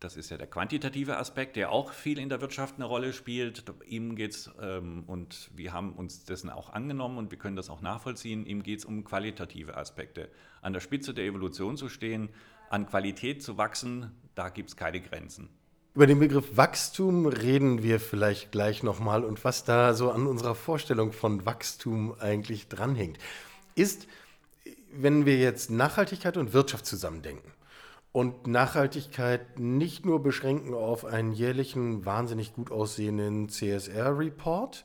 das 0.00 0.16
ist 0.16 0.30
ja 0.30 0.36
der 0.36 0.46
quantitative 0.46 1.16
Aspekt, 1.16 1.56
der 1.56 1.72
auch 1.72 1.92
viel 1.92 2.18
in 2.18 2.28
der 2.28 2.40
Wirtschaft 2.40 2.76
eine 2.76 2.84
Rolle 2.84 3.12
spielt. 3.12 3.64
Ihm 3.86 4.14
geht 4.14 4.32
es, 4.32 4.50
ähm, 4.60 5.04
und 5.06 5.50
wir 5.54 5.72
haben 5.72 5.92
uns 5.92 6.24
dessen 6.24 6.50
auch 6.50 6.72
angenommen 6.72 7.18
und 7.18 7.30
wir 7.30 7.38
können 7.38 7.56
das 7.56 7.68
auch 7.68 7.80
nachvollziehen, 7.80 8.46
ihm 8.46 8.62
geht 8.62 8.80
es 8.80 8.84
um 8.84 9.04
qualitative 9.04 9.76
Aspekte. 9.76 10.30
An 10.62 10.72
der 10.72 10.80
Spitze 10.80 11.14
der 11.14 11.24
Evolution 11.24 11.76
zu 11.76 11.88
stehen, 11.88 12.28
an 12.70 12.86
Qualität 12.86 13.42
zu 13.42 13.58
wachsen, 13.58 14.12
da 14.34 14.50
gibt 14.50 14.70
es 14.70 14.76
keine 14.76 15.00
Grenzen. 15.00 15.48
Über 15.94 16.06
den 16.06 16.20
Begriff 16.20 16.56
Wachstum 16.56 17.26
reden 17.26 17.82
wir 17.82 17.98
vielleicht 17.98 18.52
gleich 18.52 18.84
nochmal 18.84 19.24
und 19.24 19.42
was 19.42 19.64
da 19.64 19.94
so 19.94 20.12
an 20.12 20.28
unserer 20.28 20.54
Vorstellung 20.54 21.12
von 21.12 21.44
Wachstum 21.44 22.14
eigentlich 22.20 22.68
dranhängt. 22.68 23.18
Ist, 23.74 24.06
wenn 24.92 25.26
wir 25.26 25.38
jetzt 25.38 25.70
Nachhaltigkeit 25.70 26.36
und 26.36 26.52
Wirtschaft 26.52 26.86
zusammendenken, 26.86 27.50
und 28.12 28.46
Nachhaltigkeit 28.46 29.58
nicht 29.58 30.06
nur 30.06 30.22
beschränken 30.22 30.74
auf 30.74 31.04
einen 31.04 31.32
jährlichen, 31.32 32.04
wahnsinnig 32.04 32.54
gut 32.54 32.70
aussehenden 32.70 33.48
CSR-Report, 33.48 34.84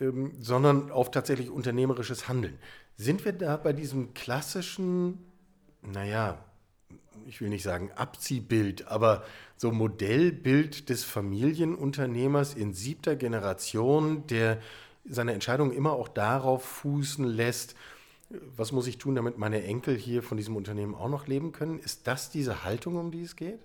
ähm, 0.00 0.32
sondern 0.40 0.90
auf 0.90 1.10
tatsächlich 1.10 1.50
unternehmerisches 1.50 2.28
Handeln. 2.28 2.58
Sind 2.96 3.24
wir 3.24 3.32
da 3.32 3.56
bei 3.56 3.72
diesem 3.72 4.14
klassischen, 4.14 5.18
naja, 5.80 6.44
ich 7.26 7.40
will 7.40 7.48
nicht 7.48 7.62
sagen 7.62 7.90
Abziehbild, 7.92 8.88
aber 8.88 9.24
so 9.56 9.70
Modellbild 9.70 10.88
des 10.88 11.04
Familienunternehmers 11.04 12.54
in 12.54 12.74
siebter 12.74 13.16
Generation, 13.16 14.26
der 14.26 14.58
seine 15.04 15.32
Entscheidungen 15.32 15.72
immer 15.72 15.92
auch 15.92 16.08
darauf 16.08 16.64
fußen 16.64 17.24
lässt, 17.24 17.74
was 18.56 18.72
muss 18.72 18.86
ich 18.86 18.98
tun, 18.98 19.14
damit 19.14 19.38
meine 19.38 19.62
Enkel 19.62 19.96
hier 19.96 20.22
von 20.22 20.36
diesem 20.36 20.56
Unternehmen 20.56 20.94
auch 20.94 21.08
noch 21.08 21.26
leben 21.26 21.52
können? 21.52 21.78
Ist 21.78 22.06
das 22.06 22.30
diese 22.30 22.64
Haltung, 22.64 22.96
um 22.96 23.10
die 23.10 23.22
es 23.22 23.36
geht? 23.36 23.60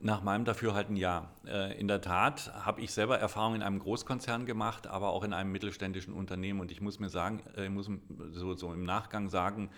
Nach 0.00 0.22
meinem 0.22 0.44
Dafürhalten 0.44 0.96
ja. 0.96 1.30
Äh, 1.46 1.78
in 1.78 1.86
der 1.86 2.00
Tat 2.00 2.52
habe 2.64 2.80
ich 2.80 2.92
selber 2.92 3.18
Erfahrungen 3.18 3.56
in 3.56 3.62
einem 3.62 3.78
Großkonzern 3.78 4.46
gemacht, 4.46 4.88
aber 4.88 5.10
auch 5.10 5.22
in 5.22 5.32
einem 5.32 5.52
mittelständischen 5.52 6.12
Unternehmen. 6.12 6.60
Und 6.60 6.72
ich 6.72 6.80
muss 6.80 6.98
mir 6.98 7.08
sagen, 7.08 7.40
äh, 7.56 7.64
ich 7.64 7.70
muss 7.70 7.88
so, 8.32 8.54
so 8.54 8.72
im 8.72 8.84
Nachgang 8.84 9.28
sagen, 9.28 9.70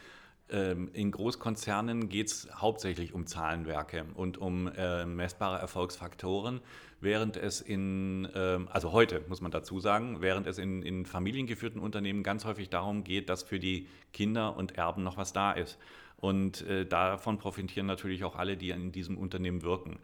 in 0.48 1.10
Großkonzernen 1.10 2.08
geht 2.08 2.26
es 2.26 2.48
hauptsächlich 2.54 3.14
um 3.14 3.26
Zahlenwerke 3.26 4.04
und 4.14 4.36
um 4.36 4.68
äh, 4.68 5.06
messbare 5.06 5.58
Erfolgsfaktoren, 5.58 6.60
während 7.00 7.36
es 7.36 7.62
in, 7.62 8.26
äh, 8.34 8.60
also 8.70 8.92
heute 8.92 9.22
muss 9.28 9.40
man 9.40 9.50
dazu 9.50 9.80
sagen, 9.80 10.20
während 10.20 10.46
es 10.46 10.58
in, 10.58 10.82
in 10.82 11.06
familiengeführten 11.06 11.80
Unternehmen 11.80 12.22
ganz 12.22 12.44
häufig 12.44 12.68
darum 12.68 13.04
geht, 13.04 13.30
dass 13.30 13.42
für 13.42 13.58
die 13.58 13.88
Kinder 14.12 14.56
und 14.56 14.76
Erben 14.76 15.02
noch 15.02 15.16
was 15.16 15.32
da 15.32 15.52
ist. 15.52 15.78
Und 16.18 16.62
äh, 16.66 16.86
davon 16.86 17.38
profitieren 17.38 17.86
natürlich 17.86 18.24
auch 18.24 18.36
alle, 18.36 18.56
die 18.56 18.70
in 18.70 18.92
diesem 18.92 19.16
Unternehmen 19.16 19.62
wirken. 19.62 19.98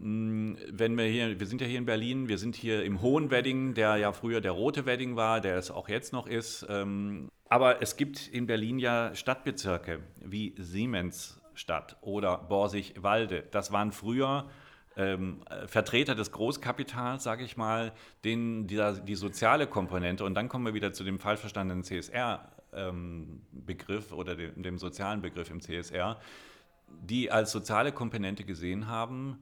Hm, 0.00 0.56
wenn 0.70 0.96
wir 0.96 1.04
hier, 1.04 1.40
wir 1.40 1.46
sind 1.46 1.60
ja 1.60 1.66
hier 1.66 1.78
in 1.78 1.86
Berlin, 1.86 2.28
wir 2.28 2.38
sind 2.38 2.54
hier 2.54 2.84
im 2.84 3.02
Hohen 3.02 3.30
Wedding, 3.30 3.74
der 3.74 3.96
ja 3.96 4.12
früher 4.12 4.40
der 4.40 4.52
rote 4.52 4.86
Wedding 4.86 5.16
war, 5.16 5.40
der 5.40 5.56
es 5.56 5.70
auch 5.70 5.88
jetzt 5.88 6.12
noch 6.12 6.26
ist. 6.26 6.66
Ähm, 6.68 7.30
aber 7.48 7.82
es 7.82 7.96
gibt 7.96 8.28
in 8.28 8.46
Berlin 8.46 8.78
ja 8.78 9.14
Stadtbezirke 9.14 10.00
wie 10.20 10.54
Siemensstadt 10.58 11.96
oder 12.02 12.38
Borsig-Walde. 12.38 13.44
Das 13.50 13.72
waren 13.72 13.90
früher 13.90 14.48
ähm, 14.96 15.42
Vertreter 15.66 16.14
des 16.14 16.32
Großkapitals, 16.32 17.22
sage 17.22 17.44
ich 17.44 17.56
mal, 17.56 17.92
denen 18.24 18.66
die, 18.66 18.82
die, 19.06 19.14
soziale 19.14 19.66
Komponente, 19.66 20.24
und 20.24 20.34
dann 20.34 20.48
kommen 20.48 20.66
wir 20.66 20.74
wieder 20.74 20.92
zu 20.92 21.04
dem 21.04 21.18
falsch 21.18 21.40
verstandenen 21.40 21.84
CSR-Begriff 21.84 24.10
ähm, 24.10 24.18
oder 24.18 24.34
dem, 24.34 24.62
dem 24.62 24.78
sozialen 24.78 25.22
Begriff 25.22 25.50
im 25.50 25.60
CSR, 25.60 26.18
die 26.88 27.30
als 27.30 27.52
soziale 27.52 27.92
Komponente 27.92 28.44
gesehen 28.44 28.88
haben, 28.88 29.38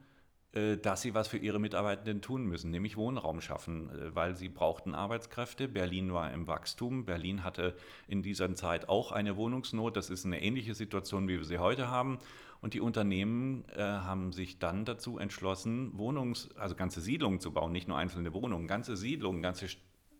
dass 0.78 1.02
sie 1.02 1.14
was 1.14 1.28
für 1.28 1.36
ihre 1.36 1.58
Mitarbeitenden 1.58 2.22
tun 2.22 2.44
müssen, 2.46 2.70
nämlich 2.70 2.96
Wohnraum 2.96 3.40
schaffen, 3.40 3.90
äh, 3.90 4.14
weil 4.14 4.36
sie 4.36 4.48
brauchten 4.48 4.94
Arbeitskräfte. 4.94 5.68
Berlin 5.68 6.12
war 6.12 6.32
im 6.32 6.46
Wachstum. 6.46 7.04
Berlin 7.04 7.44
hatte 7.44 7.75
in 8.08 8.22
dieser 8.22 8.54
Zeit 8.54 8.88
auch 8.88 9.12
eine 9.12 9.36
Wohnungsnot. 9.36 9.96
Das 9.96 10.08
ist 10.08 10.25
eine 10.25 10.42
ähnliche 10.42 10.75
Situation, 10.75 11.28
wie 11.28 11.36
wir 11.38 11.44
sie 11.44 11.58
heute 11.58 11.88
haben. 11.88 12.18
Und 12.62 12.72
die 12.72 12.80
Unternehmen 12.80 13.64
äh, 13.76 13.82
haben 13.82 14.32
sich 14.32 14.58
dann 14.58 14.86
dazu 14.86 15.18
entschlossen, 15.18 15.92
Wohnungs-, 15.98 16.48
also 16.56 16.75
ganze 16.75 17.02
Siedlungen 17.02 17.38
zu 17.38 17.52
bauen, 17.52 17.70
nicht 17.70 17.86
nur 17.86 17.98
einzelne 17.98 18.32
Wohnungen, 18.32 18.66
ganze 18.66 18.96
Siedlungen, 18.96 19.42
ganze 19.42 19.66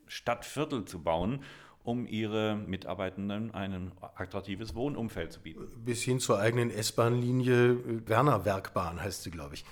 Stadtviertel 0.07 0.85
zu 0.85 1.03
bauen, 1.03 1.45
um 1.83 2.07
ihre 2.07 2.57
Mitarbeitenden 2.57 3.55
ein 3.55 3.93
attraktives 4.17 4.75
Wohnumfeld 4.75 5.33
zu 5.33 5.41
bieten. 5.41 5.67
Bis 5.85 6.03
hin 6.03 6.21
zur 6.21 6.39
eigenen 6.39 6.71
S-Bahn-Linie 6.71 8.07
Werner 8.07 8.45
Werkbahn 8.45 9.01
heißt 9.01 9.23
sie, 9.23 9.31
glaube 9.31 9.55
ich 9.55 9.65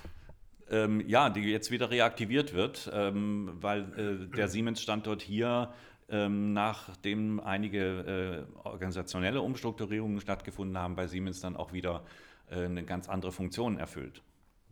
ähm, 0.69 1.01
ja, 1.07 1.29
die 1.29 1.41
jetzt 1.41 1.71
wieder 1.71 1.89
reaktiviert 1.91 2.53
wird, 2.53 2.89
ähm, 2.93 3.51
weil 3.61 3.81
äh, 3.97 4.35
der 4.35 4.47
Siemens-Standort 4.47 5.21
hier 5.21 5.73
ähm, 6.09 6.53
nachdem 6.53 7.39
einige 7.39 8.45
äh, 8.55 8.57
organisationelle 8.63 9.41
Umstrukturierungen 9.41 10.21
stattgefunden 10.21 10.77
haben, 10.77 10.95
bei 10.95 11.07
Siemens 11.07 11.41
dann 11.41 11.55
auch 11.55 11.73
wieder 11.73 12.03
äh, 12.49 12.65
eine 12.65 12.83
ganz 12.83 13.09
andere 13.09 13.31
Funktion 13.31 13.77
erfüllt 13.77 14.21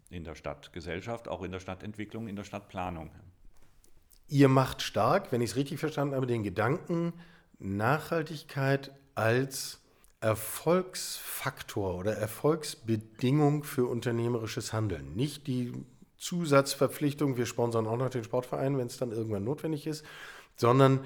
in 0.10 0.24
der 0.24 0.36
Stadtgesellschaft, 0.36 1.28
auch 1.28 1.42
in 1.42 1.52
der 1.52 1.60
Stadtentwicklung, 1.60 2.28
in 2.28 2.36
der 2.36 2.44
Stadtplanung. 2.44 3.10
Ihr 4.28 4.48
macht 4.48 4.84
stark, 4.84 5.32
wenn 5.32 5.42
ich 5.42 5.52
es 5.52 5.56
richtig 5.56 5.80
verstanden 5.80 6.16
habe, 6.16 6.28
den 6.28 6.44
Gedanken, 6.44 7.14
Nachhaltigkeit 7.58 8.92
als 9.16 9.82
Erfolgsfaktor 10.24 11.96
oder 11.96 12.16
Erfolgsbedingung 12.16 13.66
für 13.66 13.86
unternehmerisches 13.86 14.72
Handeln. 14.72 15.16
Nicht 15.16 15.48
die 15.48 15.74
Zusatzverpflichtung, 16.18 17.36
wir 17.36 17.46
sponsern 17.46 17.86
auch 17.88 17.98
noch 17.98 18.10
den 18.10 18.24
Sportverein, 18.24 18.78
wenn 18.78 18.88
es 18.88 18.98
dann 18.98 19.12
irgendwann 19.12 19.44
notwendig 19.44 19.86
ist, 19.86 20.06
sondern 20.56 21.02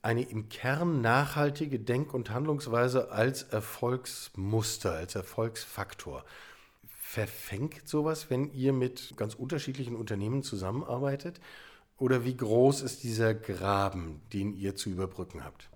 eine 0.00 0.22
im 0.22 0.48
Kern 0.48 1.00
nachhaltige 1.00 1.80
Denk- 1.80 2.14
und 2.14 2.30
Handlungsweise 2.30 3.10
als 3.10 3.42
Erfolgsmuster, 3.42 4.92
als 4.92 5.16
Erfolgsfaktor. 5.16 6.24
Verfängt 7.00 7.88
sowas, 7.88 8.30
wenn 8.30 8.52
ihr 8.52 8.72
mit 8.72 9.14
ganz 9.16 9.34
unterschiedlichen 9.34 9.96
Unternehmen 9.96 10.44
zusammenarbeitet? 10.44 11.40
Oder 11.98 12.24
wie 12.24 12.36
groß 12.36 12.82
ist 12.82 13.02
dieser 13.02 13.34
Graben, 13.34 14.20
den 14.32 14.54
ihr 14.54 14.76
zu 14.76 14.90
überbrücken 14.90 15.44
habt? 15.44 15.68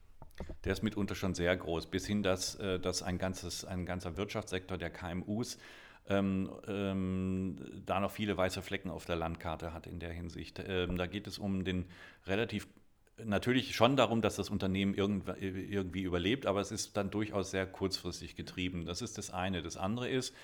Der 0.65 0.73
ist 0.73 0.83
mitunter 0.83 1.15
schon 1.15 1.35
sehr 1.35 1.57
groß, 1.57 1.87
bis 1.87 2.07
hin, 2.07 2.23
dass, 2.23 2.57
äh, 2.57 2.79
dass 2.79 3.03
ein, 3.03 3.19
ganzes, 3.19 3.65
ein 3.65 3.87
ganzer 3.87 4.17
Wirtschaftssektor 4.17 4.79
der 4.79 4.91
KMUs 4.91 5.59
ähm, 6.09 6.51
ähm, 6.67 7.83
da 7.87 8.01
noch 8.01 8.11
viele 8.11 8.37
weiße 8.37 8.63
Flecken 8.63 8.91
auf 8.91 9.05
der 9.05 9.17
Landkarte 9.17 9.73
hat 9.73 9.87
in 9.87 10.01
der 10.01 10.13
Hinsicht. 10.13 10.63
Ähm, 10.67 10.97
da 10.97 11.07
geht 11.07 11.27
es 11.27 11.39
um 11.39 11.65
den 11.65 11.87
relativ 12.27 12.67
natürlich 13.25 13.75
schon 13.75 13.97
darum, 13.97 14.23
dass 14.23 14.37
das 14.37 14.49
Unternehmen 14.49 14.95
irgendwie 14.95 16.03
überlebt, 16.03 16.47
aber 16.47 16.61
es 16.61 16.73
ist 16.73 16.97
dann 16.97 17.11
durchaus 17.11 17.51
sehr 17.51 17.67
kurzfristig 17.67 18.35
getrieben. 18.35 18.87
Das 18.87 19.03
ist 19.03 19.19
das 19.19 19.31
eine. 19.31 19.63
Das 19.63 19.77
andere 19.77 20.09
ist, 20.09 20.35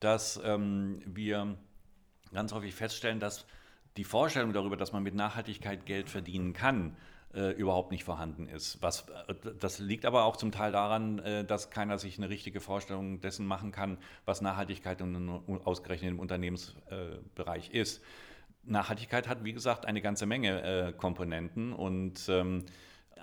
dass 0.00 0.40
ähm, 0.44 1.02
wir 1.06 1.56
ganz 2.32 2.52
häufig 2.52 2.74
feststellen, 2.74 3.20
dass 3.20 3.46
die 3.96 4.04
Vorstellung 4.04 4.52
darüber, 4.52 4.76
dass 4.76 4.92
man 4.92 5.02
mit 5.02 5.14
Nachhaltigkeit 5.14 5.84
Geld 5.86 6.08
verdienen 6.08 6.52
kann, 6.52 6.96
äh, 7.34 7.52
überhaupt 7.52 7.92
nicht 7.92 8.04
vorhanden 8.04 8.48
ist. 8.48 8.82
Was, 8.82 9.08
äh, 9.28 9.34
das 9.58 9.78
liegt 9.78 10.04
aber 10.04 10.24
auch 10.24 10.36
zum 10.36 10.52
Teil 10.52 10.72
daran, 10.72 11.18
äh, 11.20 11.44
dass 11.44 11.70
keiner 11.70 11.98
sich 11.98 12.18
eine 12.18 12.28
richtige 12.28 12.60
Vorstellung 12.60 13.20
dessen 13.20 13.46
machen 13.46 13.72
kann, 13.72 13.98
was 14.24 14.40
Nachhaltigkeit 14.40 15.00
in, 15.00 15.28
ausgerechnet 15.64 16.10
im 16.10 16.18
Unternehmensbereich 16.18 17.70
ist. 17.70 18.02
Nachhaltigkeit 18.64 19.28
hat, 19.28 19.44
wie 19.44 19.52
gesagt, 19.52 19.86
eine 19.86 20.02
ganze 20.02 20.26
Menge 20.26 20.62
äh, 20.62 20.92
Komponenten 20.92 21.72
und 21.72 22.28
ähm, 22.28 22.66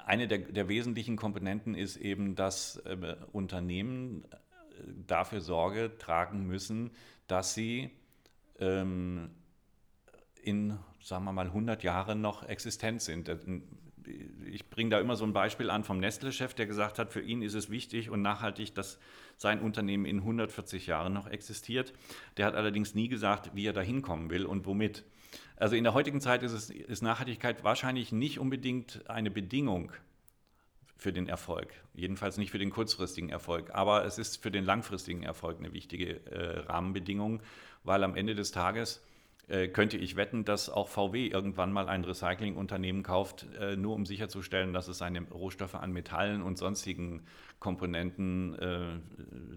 eine 0.05 0.27
der, 0.27 0.39
der, 0.39 0.69
wesentlichen 0.69 1.17
Komponenten 1.17 1.75
ist 1.75 1.97
eben, 1.97 2.35
dass 2.35 2.77
äh, 2.77 3.17
Unternehmen 3.33 4.25
dafür 5.05 5.41
Sorge 5.41 5.97
tragen 5.97 6.47
müssen, 6.47 6.91
dass 7.27 7.53
sie 7.53 7.91
ähm, 8.59 9.31
in, 10.41 10.77
sagen 11.01 11.25
wir 11.25 11.33
mal, 11.33 11.47
100 11.47 11.83
Jahren 11.83 12.21
noch 12.21 12.47
existent 12.47 13.01
sind 13.01 13.27
ich 14.51 14.69
bringe 14.69 14.91
da 14.91 14.99
immer 14.99 15.15
so 15.15 15.25
ein 15.25 15.33
Beispiel 15.33 15.69
an 15.69 15.83
vom 15.83 15.99
Nestle-Chef, 15.99 16.53
der 16.53 16.65
gesagt 16.65 16.99
hat, 16.99 17.11
für 17.11 17.21
ihn 17.21 17.41
ist 17.41 17.53
es 17.53 17.69
wichtig 17.69 18.09
und 18.09 18.21
nachhaltig, 18.21 18.73
dass 18.73 18.99
sein 19.37 19.61
Unternehmen 19.61 20.05
in 20.05 20.19
140 20.19 20.87
Jahren 20.87 21.13
noch 21.13 21.27
existiert. 21.27 21.93
Der 22.37 22.45
hat 22.45 22.55
allerdings 22.55 22.95
nie 22.95 23.07
gesagt, 23.07 23.51
wie 23.53 23.65
er 23.65 23.73
da 23.73 23.81
hinkommen 23.81 24.29
will 24.29 24.45
und 24.45 24.65
womit. 24.65 25.03
Also 25.55 25.75
in 25.75 25.83
der 25.83 25.93
heutigen 25.93 26.21
Zeit 26.21 26.43
ist, 26.43 26.53
es, 26.53 26.69
ist 26.69 27.01
Nachhaltigkeit 27.01 27.63
wahrscheinlich 27.63 28.11
nicht 28.11 28.39
unbedingt 28.39 29.09
eine 29.09 29.31
Bedingung 29.31 29.91
für 30.97 31.13
den 31.13 31.27
Erfolg. 31.27 31.69
Jedenfalls 31.93 32.37
nicht 32.37 32.51
für 32.51 32.59
den 32.59 32.71
kurzfristigen 32.71 33.29
Erfolg. 33.29 33.73
Aber 33.73 34.05
es 34.05 34.17
ist 34.17 34.41
für 34.41 34.51
den 34.51 34.65
langfristigen 34.65 35.23
Erfolg 35.23 35.59
eine 35.59 35.73
wichtige 35.73 36.25
äh, 36.25 36.59
Rahmenbedingung, 36.61 37.41
weil 37.83 38.03
am 38.03 38.15
Ende 38.15 38.35
des 38.35 38.51
Tages 38.51 39.03
äh, 39.49 39.69
könnte 39.69 39.95
ich 39.95 40.17
wetten, 40.17 40.43
dass 40.43 40.69
auch 40.69 40.89
VW 40.89 41.27
irgendwann 41.27 41.71
mal 41.71 41.87
ein 41.87 42.03
Recyclingunternehmen 42.03 43.01
kauft, 43.01 43.45
äh, 43.57 43.77
nur 43.77 43.95
um 43.95 44.05
sicherzustellen, 44.05 44.73
dass 44.73 44.89
es 44.89 44.97
seine 44.97 45.21
Rohstoffe 45.21 45.75
an 45.75 45.93
Metallen 45.93 46.41
und 46.41 46.57
sonstigen 46.57 47.23
Komponenten 47.59 48.55
äh, 48.59 48.99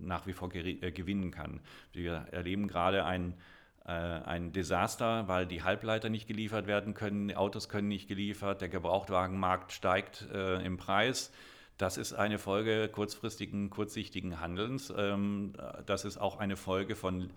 nach 0.00 0.28
wie 0.28 0.32
vor 0.32 0.48
gewinnen 0.48 1.32
kann. 1.32 1.60
Wir 1.92 2.26
erleben 2.30 2.68
gerade 2.68 3.04
ein, 3.04 3.34
ein 3.82 4.52
Desaster, 4.52 5.26
weil 5.26 5.46
die 5.46 5.64
Halbleiter 5.64 6.10
nicht 6.10 6.28
geliefert 6.28 6.68
werden 6.68 6.94
können, 6.94 7.28
die 7.28 7.36
Autos 7.36 7.68
können 7.68 7.88
nicht 7.88 8.06
geliefert, 8.08 8.60
der 8.60 8.68
Gebrauchtwagenmarkt 8.68 9.72
steigt 9.72 10.28
im 10.30 10.76
Preis. 10.76 11.32
Das 11.80 11.96
ist 11.96 12.12
eine 12.12 12.38
Folge 12.38 12.88
kurzfristigen, 12.88 13.70
kurzsichtigen 13.70 14.38
Handelns. 14.38 14.92
Ähm, 14.94 15.54
das 15.86 16.04
ist 16.04 16.18
auch 16.18 16.38
eine 16.38 16.56
Folge 16.56 16.94
von 16.94 17.30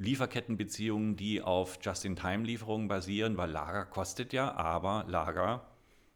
Lieferkettenbeziehungen, 0.00 1.16
die 1.16 1.42
auf 1.42 1.78
Just-in-Time-Lieferungen 1.82 2.88
basieren, 2.88 3.36
weil 3.36 3.50
Lager 3.50 3.84
kostet 3.84 4.32
ja, 4.32 4.54
aber 4.54 5.04
Lager, 5.06 5.66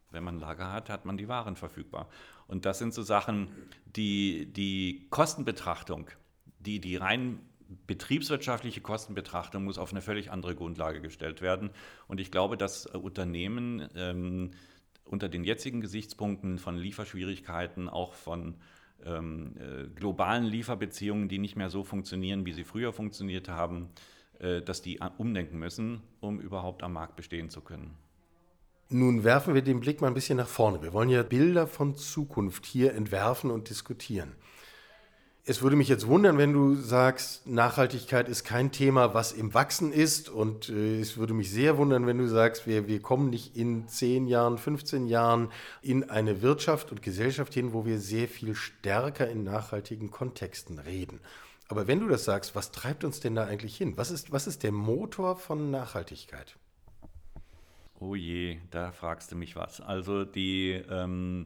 wenn 0.09 0.23
man 0.23 0.39
Lager 0.39 0.73
hat, 0.73 0.89
hat 0.89 1.05
man 1.05 1.17
die 1.17 1.27
Waren 1.27 1.55
verfügbar. 1.55 2.09
Und 2.47 2.65
das 2.65 2.79
sind 2.79 2.95
so 2.95 3.03
Sachen, 3.03 3.49
die 3.95 4.51
die 4.51 5.05
Kostenbetrachtung, 5.11 6.09
die 6.59 6.79
die 6.79 6.95
rein 6.95 7.39
betriebswirtschaftliche 7.85 8.81
Kostenbetrachtung 8.81 9.63
muss 9.63 9.77
auf 9.77 9.91
eine 9.91 10.01
völlig 10.01 10.31
andere 10.31 10.55
Grundlage 10.55 10.99
gestellt 11.01 11.41
werden. 11.41 11.69
Und 12.07 12.19
ich 12.19 12.31
glaube, 12.31 12.57
dass 12.57 12.87
Unternehmen 12.87 13.87
ähm, 13.95 14.51
unter 15.03 15.29
den 15.29 15.43
jetzigen 15.43 15.81
Gesichtspunkten 15.81 16.57
von 16.57 16.75
Lieferschwierigkeiten, 16.75 17.87
auch 17.87 18.13
von 18.13 18.55
ähm, 19.05 19.55
äh, 19.57 19.87
globalen 19.95 20.43
Lieferbeziehungen, 20.43 21.29
die 21.29 21.39
nicht 21.39 21.55
mehr 21.55 21.69
so 21.69 21.83
funktionieren, 21.83 22.45
wie 22.45 22.53
sie 22.53 22.63
früher 22.63 22.93
funktioniert 22.93 23.49
haben, 23.49 23.89
äh, 24.39 24.61
dass 24.61 24.81
die 24.81 24.99
umdenken 25.17 25.57
müssen, 25.59 26.01
um 26.19 26.39
überhaupt 26.39 26.83
am 26.83 26.93
Markt 26.93 27.15
bestehen 27.15 27.49
zu 27.49 27.61
können. 27.61 27.95
Nun 28.89 29.23
werfen 29.23 29.55
wir 29.55 29.63
den 29.63 29.79
Blick 29.79 30.01
mal 30.01 30.07
ein 30.07 30.13
bisschen 30.13 30.37
nach 30.37 30.47
vorne. 30.47 30.81
Wir 30.83 30.93
wollen 30.93 31.09
ja 31.09 31.23
Bilder 31.23 31.65
von 31.65 31.95
Zukunft 31.95 32.65
hier 32.65 32.93
entwerfen 32.93 33.49
und 33.49 33.69
diskutieren. 33.69 34.35
Es 35.47 35.61
würde 35.61 35.75
mich 35.75 35.87
jetzt 35.87 36.07
wundern, 36.07 36.39
wenn 36.39 36.53
du 36.53 36.73
sagst, 36.73 37.45
Nachhaltigkeit 37.45 38.27
ist 38.27 38.43
kein 38.43 38.71
Thema, 38.71 39.13
was 39.13 39.31
im 39.31 39.53
Wachsen 39.53 39.93
ist. 39.93 40.27
Und 40.27 40.69
äh, 40.69 40.99
es 40.99 41.17
würde 41.17 41.35
mich 41.35 41.51
sehr 41.51 41.77
wundern, 41.77 42.07
wenn 42.07 42.17
du 42.17 42.27
sagst, 42.27 42.65
wir, 42.65 42.87
wir 42.87 42.99
kommen 42.99 43.29
nicht 43.29 43.55
in 43.55 43.87
10 43.87 44.25
Jahren, 44.25 44.57
15 44.57 45.05
Jahren 45.05 45.51
in 45.83 46.09
eine 46.09 46.41
Wirtschaft 46.41 46.91
und 46.91 47.03
Gesellschaft 47.03 47.53
hin, 47.53 47.73
wo 47.73 47.85
wir 47.85 47.99
sehr 47.99 48.27
viel 48.27 48.55
stärker 48.55 49.29
in 49.29 49.43
nachhaltigen 49.43 50.09
Kontexten 50.09 50.79
reden. 50.79 51.19
Aber 51.67 51.87
wenn 51.87 51.99
du 51.99 52.07
das 52.07 52.25
sagst, 52.25 52.55
was 52.55 52.71
treibt 52.71 53.03
uns 53.03 53.19
denn 53.19 53.35
da 53.35 53.45
eigentlich 53.45 53.77
hin? 53.77 53.97
Was 53.97 54.09
ist, 54.09 54.31
was 54.31 54.47
ist 54.47 54.63
der 54.63 54.71
Motor 54.71 55.35
von 55.35 55.69
Nachhaltigkeit? 55.69 56.57
Oh 57.99 58.15
je, 58.15 58.57
da 58.71 58.91
fragst 58.91 59.31
du 59.31 59.35
mich 59.35 59.55
was. 59.55 59.79
Also 59.79 60.25
die... 60.25 60.83
Ähm 60.89 61.45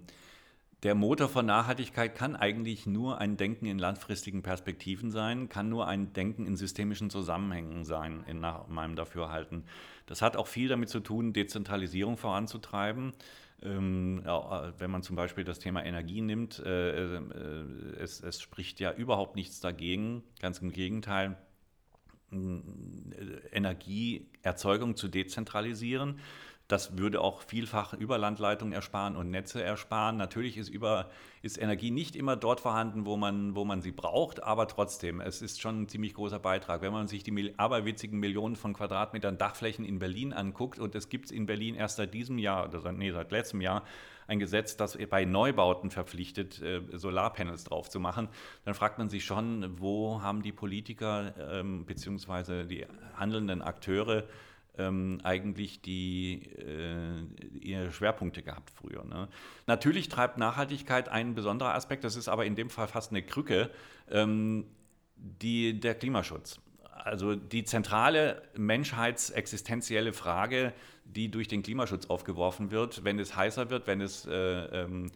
der 0.83 0.95
Motor 0.95 1.27
von 1.27 1.45
Nachhaltigkeit 1.45 2.15
kann 2.15 2.37
eigentlich 2.37 2.85
nur 2.85 3.17
ein 3.19 3.35
Denken 3.35 3.65
in 3.65 3.79
langfristigen 3.79 4.43
Perspektiven 4.43 5.11
sein, 5.11 5.49
kann 5.49 5.67
nur 5.67 5.87
ein 5.87 6.13
Denken 6.13 6.45
in 6.45 6.55
systemischen 6.55 7.09
Zusammenhängen 7.09 7.83
sein, 7.83 8.23
in 8.27 8.39
meinem 8.39 8.95
Dafürhalten. 8.95 9.65
Das 10.05 10.21
hat 10.21 10.37
auch 10.37 10.47
viel 10.47 10.69
damit 10.69 10.87
zu 10.89 11.01
tun, 11.01 11.33
Dezentralisierung 11.33 12.15
voranzutreiben. 12.15 13.13
Ähm, 13.61 14.23
wenn 14.77 14.89
man 14.89 15.03
zum 15.03 15.17
Beispiel 15.17 15.43
das 15.43 15.59
Thema 15.59 15.83
Energie 15.83 16.21
nimmt, 16.21 16.59
äh, 16.59 17.17
äh, 17.17 17.21
es, 17.99 18.21
es, 18.21 18.41
spricht 18.41 18.79
ja 18.79 18.93
überhaupt 18.93 19.35
nichts 19.35 19.59
dagegen, 19.59 20.23
ganz 20.39 20.59
im 20.59 20.71
Gegenteil, 20.71 21.35
Energieerzeugung 23.51 24.95
zu 24.95 25.07
dezentralisieren. 25.07 26.19
Das 26.69 26.99
würde 26.99 27.19
auch 27.19 27.41
vielfach 27.41 27.93
Überlandleitungen 27.93 28.73
ersparen 28.73 29.15
und 29.15 29.31
Netze 29.31 29.63
ersparen. 29.63 30.17
Natürlich 30.17 30.55
ist, 30.55 30.69
über, 30.69 31.09
ist 31.41 31.59
Energie 31.59 31.89
nicht 31.89 32.15
immer 32.15 32.35
dort 32.35 32.61
vorhanden, 32.61 33.07
wo 33.07 33.17
man, 33.17 33.55
wo 33.55 33.65
man 33.65 33.81
sie 33.81 33.91
braucht, 33.91 34.43
aber 34.43 34.67
trotzdem, 34.67 35.19
es 35.19 35.41
ist 35.41 35.59
schon 35.59 35.81
ein 35.81 35.87
ziemlich 35.89 36.13
großer 36.13 36.37
Beitrag. 36.37 36.83
Wenn 36.83 36.93
man 36.93 37.07
sich 37.07 37.23
die 37.23 37.55
aberwitzigen 37.57 38.19
Millionen 38.19 38.55
von 38.55 38.73
Quadratmetern 38.75 39.39
Dachflächen 39.39 39.83
in 39.83 39.97
Berlin 39.97 40.31
anguckt, 40.31 40.77
und 40.77 40.93
es 40.93 41.09
gibt 41.09 41.31
in 41.31 41.47
Berlin 41.47 41.73
erst 41.73 41.97
seit 41.97 42.13
diesem 42.13 42.37
Jahr, 42.37 42.67
oder 42.67 42.91
nee, 42.91 43.11
seit 43.11 43.31
letztem 43.31 43.61
Jahr, 43.61 43.83
ein 44.27 44.37
Gesetz, 44.37 44.77
das 44.77 44.95
bei 45.09 45.25
Neubauten 45.25 45.89
verpflichtet, 45.89 46.61
äh, 46.61 46.81
Solarpanels 46.93 47.63
drauf 47.63 47.89
zu 47.89 47.99
machen, 47.99 48.29
dann 48.63 48.75
fragt 48.75 48.99
man 48.99 49.09
sich 49.09 49.25
schon, 49.25 49.79
wo 49.79 50.21
haben 50.21 50.43
die 50.43 50.51
Politiker 50.51 51.33
ähm, 51.51 51.85
bzw. 51.85 52.65
die 52.65 52.85
handelnden 53.15 53.63
Akteure 53.63 54.25
ähm, 54.79 55.19
eigentlich 55.23 55.81
die, 55.81 56.41
äh, 56.57 57.23
ihre 57.59 57.91
Schwerpunkte 57.91 58.41
gehabt 58.41 58.71
früher. 58.71 59.03
Ne? 59.03 59.27
Natürlich 59.67 60.09
treibt 60.09 60.37
Nachhaltigkeit 60.37 61.09
ein 61.09 61.35
besonderer 61.35 61.75
Aspekt, 61.75 62.03
das 62.03 62.15
ist 62.15 62.29
aber 62.29 62.45
in 62.45 62.55
dem 62.55 62.69
Fall 62.69 62.87
fast 62.87 63.11
eine 63.11 63.21
Krücke, 63.21 63.69
ähm, 64.09 64.65
die, 65.15 65.79
der 65.79 65.95
Klimaschutz. 65.95 66.59
Also 66.91 67.35
die 67.35 67.63
zentrale 67.63 68.41
menschheitsexistenzielle 68.55 70.13
Frage, 70.13 70.73
die 71.05 71.29
durch 71.29 71.47
den 71.47 71.63
Klimaschutz 71.63 72.07
aufgeworfen 72.07 72.71
wird, 72.71 73.03
wenn 73.03 73.19
es 73.19 73.35
heißer 73.35 73.69
wird, 73.69 73.87
wenn 73.87 74.01
es 74.01 74.25
äh, 74.25 74.33
ähm, 74.33 75.07
äh, 75.07 75.09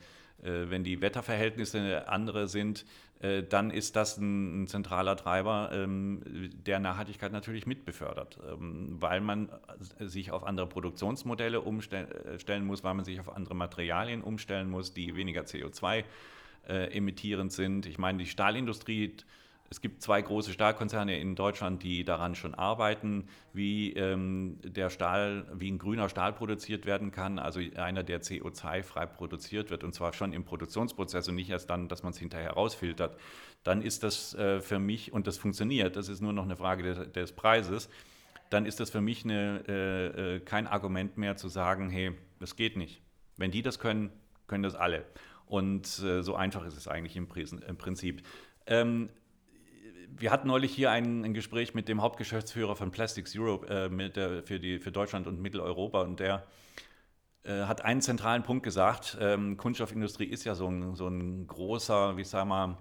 wenn 0.44 0.84
die 0.84 1.02
Wetterverhältnisse 1.02 2.08
andere 2.08 2.48
sind, 2.48 2.86
äh, 3.24 3.42
dann 3.42 3.72
ist 3.72 3.96
das 3.96 4.18
ein, 4.18 4.64
ein 4.64 4.68
zentraler 4.68 5.16
Treiber, 5.16 5.70
ähm, 5.72 6.22
der 6.66 6.80
Nachhaltigkeit 6.80 7.32
natürlich 7.32 7.66
mitbefördert, 7.66 8.38
ähm, 8.52 8.98
weil 9.00 9.22
man 9.22 9.50
sich 10.00 10.32
auf 10.32 10.44
andere 10.44 10.68
Produktionsmodelle 10.68 11.62
umstellen 11.62 12.10
äh, 12.38 12.60
muss, 12.60 12.84
weil 12.84 12.94
man 12.94 13.06
sich 13.06 13.22
auf 13.22 13.34
andere 13.34 13.56
Materialien 13.56 14.22
umstellen 14.22 14.70
muss, 14.70 14.94
die 14.94 15.16
weniger 15.16 15.42
CO2 15.42 16.04
emittierend 16.66 17.52
sind. 17.52 17.86
Ich 17.88 17.98
meine, 17.98 18.20
die 18.20 18.26
Stahlindustrie 18.26 19.18
es 19.74 19.82
gibt 19.82 20.03
zwei 20.03 20.22
große 20.22 20.53
Stahlkonzerne 20.53 21.18
in 21.18 21.34
Deutschland, 21.34 21.82
die 21.82 22.03
daran 22.03 22.36
schon 22.36 22.53
arbeiten, 22.53 23.27
wie 23.53 23.92
ähm, 23.94 24.60
der 24.63 24.92
Stahl, 24.92 25.48
wie 25.56 25.72
ein 25.72 25.80
grüner 25.80 26.10
Stahl 26.10 26.32
produziert 26.32 26.86
werden 26.86 27.10
kann, 27.10 27.39
also 27.39 27.60
einer, 27.75 28.03
der 28.03 28.22
CO2-frei 28.22 29.08
produziert 29.08 29.72
wird, 29.72 29.84
und 29.84 29.96
zwar 29.96 30.13
schon 30.13 30.32
im 30.32 30.46
Produktionsprozess 30.46 31.27
und 31.27 31.34
nicht 31.34 31.50
erst 31.50 31.72
dann, 31.72 31.88
dass 31.88 32.03
man 32.03 32.12
es 32.12 32.20
hinterher 32.20 32.51
rausfiltert. 32.51 33.18
Dann 33.63 33.82
ist 33.82 34.03
das 34.03 34.36
äh, 34.36 34.62
für 34.62 34.77
mich, 34.77 35.12
und 35.12 35.25
das 35.25 35.39
funktioniert, 35.39 35.96
das 35.96 36.08
ist 36.08 36.22
nur 36.22 36.34
noch 36.34 36.44
eine 36.44 36.56
Frage 36.56 36.84
des, 36.84 37.12
des 37.12 37.32
Preises, 37.32 37.89
dann 38.51 38.68
ist 38.68 38.80
das 38.80 38.92
für 38.92 39.01
mich 39.01 39.24
eine, 39.24 39.63
äh, 39.68 40.36
äh 40.36 40.39
kein 40.42 40.68
Argument 40.68 41.18
mehr 41.18 41.36
zu 41.36 41.48
sagen, 41.48 41.89
hey, 41.89 42.12
das 42.39 42.56
geht 42.56 42.77
nicht. 42.77 43.01
Wenn 43.38 43.50
die 43.50 43.63
das 43.63 43.80
können, 43.80 44.12
können 44.46 44.62
das 44.62 44.75
alle. 44.75 45.03
Und 45.48 45.98
äh, 46.03 46.22
so 46.22 46.36
einfach 46.36 46.64
ist 46.68 46.77
es 46.77 46.88
eigentlich 46.88 47.16
im, 47.16 47.27
Prinzip. 47.27 48.22
Ähm, 48.68 49.09
wir 50.18 50.32
hatten 50.32 50.48
neulich 50.48 50.74
hier 50.74 50.92
ein, 50.92 51.24
ein, 51.24 51.34
Gespräch 51.34 51.74
mit 51.74 51.88
dem 51.88 52.02
Hauptgeschäftsführer 52.02 52.76
von 52.76 52.92
Plastics 52.92 53.38
Europe 53.38 53.68
äh, 53.68 54.10
der, 54.10 54.44
für, 54.44 54.60
die, 54.60 54.80
für 54.80 54.92
Deutschland 54.92 55.28
und 55.28 55.42
Mitteleuropa 55.42 56.02
und 56.02 56.20
der 56.20 56.46
äh, 57.44 57.64
hat 57.64 57.84
einen 57.84 58.02
zentralen 58.02 58.44
Punkt 58.44 58.64
gesagt. 58.64 59.18
Ähm, 59.20 59.58
Kunststoffindustrie 59.58 60.26
ist 60.26 60.46
ja 60.46 60.56
so 60.56 60.68
ein, 60.68 60.96
so 60.96 61.08
ein 61.08 61.48
großer, 61.48 62.18
wie 62.18 62.24
sag 62.24 62.46
mal, 62.46 62.78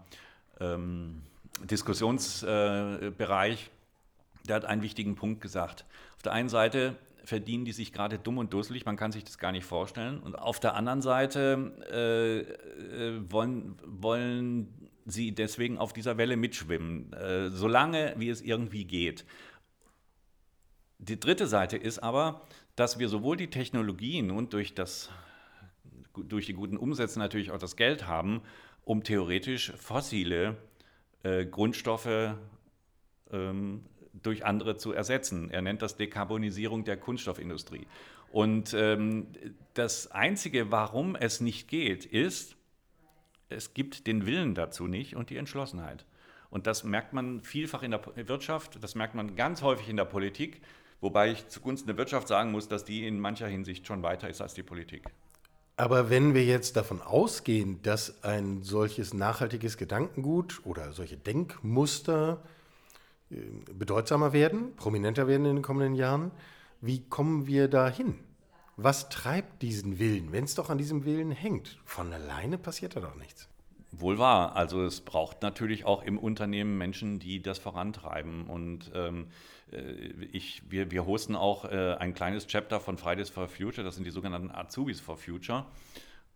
ähm, 0.60 1.22
Diskussionsbereich. 1.64 3.64
Äh, 3.64 4.46
der 4.46 4.56
hat 4.56 4.64
einen 4.64 4.82
wichtigen 4.82 5.14
Punkt 5.14 5.40
gesagt. 5.40 5.84
Auf 6.16 6.22
der 6.22 6.32
einen 6.32 6.48
Seite 6.48 6.96
verdienen 7.24 7.64
die 7.64 7.72
sich 7.72 7.92
gerade 7.92 8.18
dumm 8.18 8.38
und 8.38 8.52
dusselig, 8.52 8.84
man 8.84 8.96
kann 8.96 9.12
sich 9.12 9.24
das 9.24 9.38
gar 9.38 9.52
nicht 9.52 9.64
vorstellen. 9.64 10.20
Und 10.20 10.36
auf 10.36 10.60
der 10.60 10.74
anderen 10.74 11.02
Seite 11.02 11.72
äh, 11.92 12.40
äh 12.40 13.20
wollen, 13.30 13.76
wollen 13.84 14.90
sie 15.04 15.32
deswegen 15.32 15.78
auf 15.78 15.92
dieser 15.92 16.18
Welle 16.18 16.36
mitschwimmen, 16.36 17.12
äh, 17.12 17.50
solange 17.50 18.14
wie 18.16 18.28
es 18.28 18.40
irgendwie 18.40 18.84
geht. 18.84 19.24
Die 20.98 21.18
dritte 21.18 21.46
Seite 21.46 21.76
ist 21.76 21.98
aber, 21.98 22.46
dass 22.76 22.98
wir 22.98 23.08
sowohl 23.08 23.36
die 23.36 23.50
Technologien 23.50 24.30
und 24.30 24.52
durch, 24.52 24.74
das, 24.74 25.10
durch 26.14 26.46
die 26.46 26.54
guten 26.54 26.76
Umsätze 26.76 27.18
natürlich 27.18 27.50
auch 27.50 27.58
das 27.58 27.76
Geld 27.76 28.06
haben, 28.06 28.42
um 28.84 29.02
theoretisch 29.02 29.72
fossile 29.76 30.56
äh, 31.22 31.44
Grundstoffe 31.44 32.34
ähm, 33.32 33.84
durch 34.12 34.44
andere 34.44 34.76
zu 34.76 34.92
ersetzen. 34.92 35.50
Er 35.50 35.62
nennt 35.62 35.82
das 35.82 35.96
Dekarbonisierung 35.96 36.84
der 36.84 36.96
Kunststoffindustrie. 36.96 37.86
Und 38.30 38.74
ähm, 38.74 39.28
das 39.74 40.10
Einzige, 40.10 40.70
warum 40.70 41.16
es 41.16 41.40
nicht 41.40 41.68
geht, 41.68 42.04
ist, 42.04 42.56
es 43.52 43.74
gibt 43.74 44.06
den 44.06 44.26
Willen 44.26 44.54
dazu 44.54 44.86
nicht 44.86 45.16
und 45.16 45.30
die 45.30 45.36
Entschlossenheit. 45.36 46.04
Und 46.50 46.66
das 46.66 46.84
merkt 46.84 47.12
man 47.12 47.40
vielfach 47.42 47.82
in 47.82 47.92
der 47.92 48.00
Wirtschaft, 48.28 48.82
das 48.82 48.94
merkt 48.94 49.14
man 49.14 49.36
ganz 49.36 49.62
häufig 49.62 49.88
in 49.88 49.96
der 49.96 50.04
Politik, 50.04 50.60
wobei 51.00 51.32
ich 51.32 51.48
zugunsten 51.48 51.86
der 51.86 51.96
Wirtschaft 51.96 52.28
sagen 52.28 52.50
muss, 52.50 52.68
dass 52.68 52.84
die 52.84 53.06
in 53.06 53.18
mancher 53.18 53.48
Hinsicht 53.48 53.86
schon 53.86 54.02
weiter 54.02 54.28
ist 54.28 54.40
als 54.40 54.54
die 54.54 54.62
Politik. 54.62 55.04
Aber 55.76 56.10
wenn 56.10 56.34
wir 56.34 56.44
jetzt 56.44 56.76
davon 56.76 57.00
ausgehen, 57.00 57.80
dass 57.82 58.22
ein 58.22 58.62
solches 58.62 59.14
nachhaltiges 59.14 59.78
Gedankengut 59.78 60.60
oder 60.64 60.92
solche 60.92 61.16
Denkmuster 61.16 62.42
äh, 63.30 63.36
bedeutsamer 63.72 64.32
werden, 64.32 64.76
prominenter 64.76 65.26
werden 65.26 65.46
in 65.46 65.56
den 65.56 65.62
kommenden 65.62 65.94
Jahren, 65.94 66.30
wie 66.82 67.08
kommen 67.08 67.46
wir 67.46 67.68
dahin? 67.68 68.18
Was 68.76 69.10
treibt 69.10 69.62
diesen 69.62 69.98
Willen, 69.98 70.32
wenn 70.32 70.44
es 70.44 70.54
doch 70.54 70.70
an 70.70 70.78
diesem 70.78 71.04
Willen 71.04 71.30
hängt? 71.30 71.78
Von 71.84 72.12
alleine 72.12 72.56
passiert 72.56 72.96
da 72.96 73.00
doch 73.00 73.16
nichts. 73.16 73.48
Wohl 73.90 74.18
wahr. 74.18 74.56
Also 74.56 74.82
es 74.82 75.02
braucht 75.02 75.42
natürlich 75.42 75.84
auch 75.84 76.02
im 76.02 76.18
Unternehmen 76.18 76.78
Menschen, 76.78 77.18
die 77.18 77.42
das 77.42 77.58
vorantreiben. 77.58 78.46
Und 78.46 78.90
ähm, 78.94 79.26
äh, 79.70 79.92
ich, 80.32 80.62
wir, 80.70 80.90
wir 80.90 81.04
hosten 81.04 81.36
auch 81.36 81.66
äh, 81.66 81.96
ein 81.98 82.14
kleines 82.14 82.46
Chapter 82.46 82.80
von 82.80 82.96
Fridays 82.96 83.28
for 83.28 83.48
Future, 83.48 83.84
das 83.84 83.96
sind 83.96 84.04
die 84.04 84.10
sogenannten 84.10 84.50
Azubis 84.50 85.00
for 85.00 85.18
Future. 85.18 85.66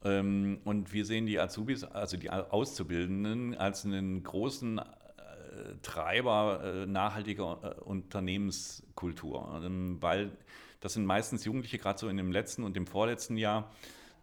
Ähm, 0.05 0.61
und 0.65 0.93
wir 0.93 1.07
sehen 1.07 1.25
die 1.25 1.41
Azubis, 1.41 1.85
also 1.85 2.19
die 2.19 2.29
Auszubildenden, 2.29 3.55
als 3.55 3.87
einen 3.87 4.23
großen 4.23 4.79
äh, 4.79 4.83
Treiber 5.81 6.61
äh, 6.63 6.87
nachhaltiger 6.87 7.77
äh, 7.79 7.81
Unternehmenskultur, 7.81 9.63
ähm, 9.65 9.97
weil 10.03 10.33
das 10.87 10.93
sind 10.93 11.05
meistens 11.05 11.45
Jugendliche, 11.45 11.79
gerade 11.79 11.99
so 11.99 12.09
in 12.09 12.17
dem 12.17 12.31
letzten 12.31 12.63
und 12.63 12.77
dem 12.77 12.87
vorletzten 12.87 13.37
Jahr, 13.37 13.73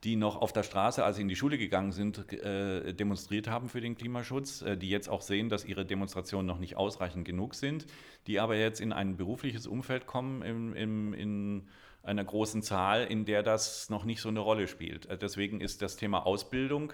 die 0.06 0.15
noch 0.15 0.38
auf 0.38 0.54
der 0.54 0.63
Straße, 0.63 1.04
als 1.04 1.17
sie 1.17 1.21
in 1.21 1.28
die 1.28 1.36
Schule 1.36 1.58
gegangen 1.58 1.91
sind, 1.91 2.32
äh, 2.32 2.93
demonstriert 2.93 3.49
haben 3.49 3.67
für 3.67 3.82
den 3.82 3.95
Klimaschutz, 3.97 4.62
äh, 4.62 4.78
die 4.78 4.88
jetzt 4.88 5.10
auch 5.10 5.19
sehen, 5.19 5.49
dass 5.49 5.65
ihre 5.65 5.86
Demonstrationen 5.86 6.47
noch 6.47 6.60
nicht 6.60 6.78
ausreichend 6.78 7.26
genug 7.26 7.56
sind, 7.56 7.86
die 8.28 8.39
aber 8.39 8.56
jetzt 8.56 8.80
in 8.80 8.93
ein 8.93 9.17
berufliches 9.17 9.67
Umfeld 9.67 10.08
kommen, 10.08 10.41
im, 10.41 10.73
im, 10.73 11.13
in 11.13 11.67
einer 12.02 12.23
großen 12.23 12.62
Zahl, 12.62 13.08
in 13.08 13.26
der 13.26 13.43
das 13.43 13.89
noch 13.89 14.06
nicht 14.06 14.21
so 14.21 14.30
eine 14.30 14.39
Rolle 14.39 14.69
spielt. 14.69 15.08
Äh, 15.08 15.17
deswegen 15.17 15.60
ist 15.60 15.82
das 15.82 15.97
Thema 15.97 16.26
Ausbildung, 16.26 16.93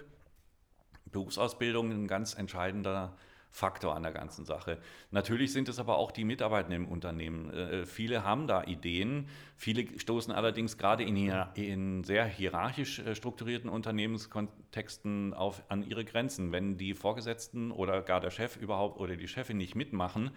Berufsausbildung 1.12 1.92
ein 1.92 2.08
ganz 2.08 2.34
entscheidender 2.34 3.16
Faktor 3.52 3.96
an 3.96 4.04
der 4.04 4.12
ganzen 4.12 4.46
Sache. 4.46 4.78
Natürlich 5.12 5.52
sind 5.52 5.70
es 5.70 5.80
aber 5.80 5.98
auch 5.98 6.12
die 6.12 6.24
Mitarbeitenden 6.24 6.84
im 6.84 6.90
Unternehmen. 6.90 7.52
Äh, 7.52 7.86
viele 7.86 8.24
haben 8.24 8.48
da 8.48 8.64
Ideen, 8.64 9.28
viele 9.56 10.00
stoßen 10.00 10.34
allerdings 10.34 10.78
gerade 10.78 11.04
in, 11.04 11.16
in 11.56 12.04
sehr 12.04 12.26
hierarchisch 12.26 13.00
äh, 13.00 13.16
strukturierten 13.16 13.70
Unternehmenskontexten 13.70 15.34
auf, 15.34 15.64
an 15.70 15.84
ihre 15.84 16.06
Grenzen. 16.06 16.52
Wenn 16.52 16.78
die 16.78 16.94
Vorgesetzten 16.94 17.72
oder 17.72 18.02
gar 18.02 18.20
der 18.20 18.32
Chef 18.32 18.56
überhaupt 18.56 19.00
oder 19.00 19.16
die 19.16 19.28
Chefin 19.28 19.58
nicht 19.58 19.76
mitmachen, 19.76 20.32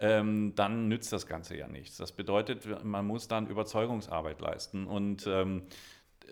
ähm, 0.00 0.54
dann 0.54 0.88
nützt 0.88 1.12
das 1.12 1.26
Ganze 1.26 1.56
ja 1.56 1.68
nichts. 1.68 1.96
Das 1.96 2.12
bedeutet, 2.12 2.84
man 2.84 3.06
muss 3.06 3.28
dann 3.28 3.46
Überzeugungsarbeit 3.46 4.40
leisten 4.40 4.86
und 4.86 5.26
ähm, 5.26 5.64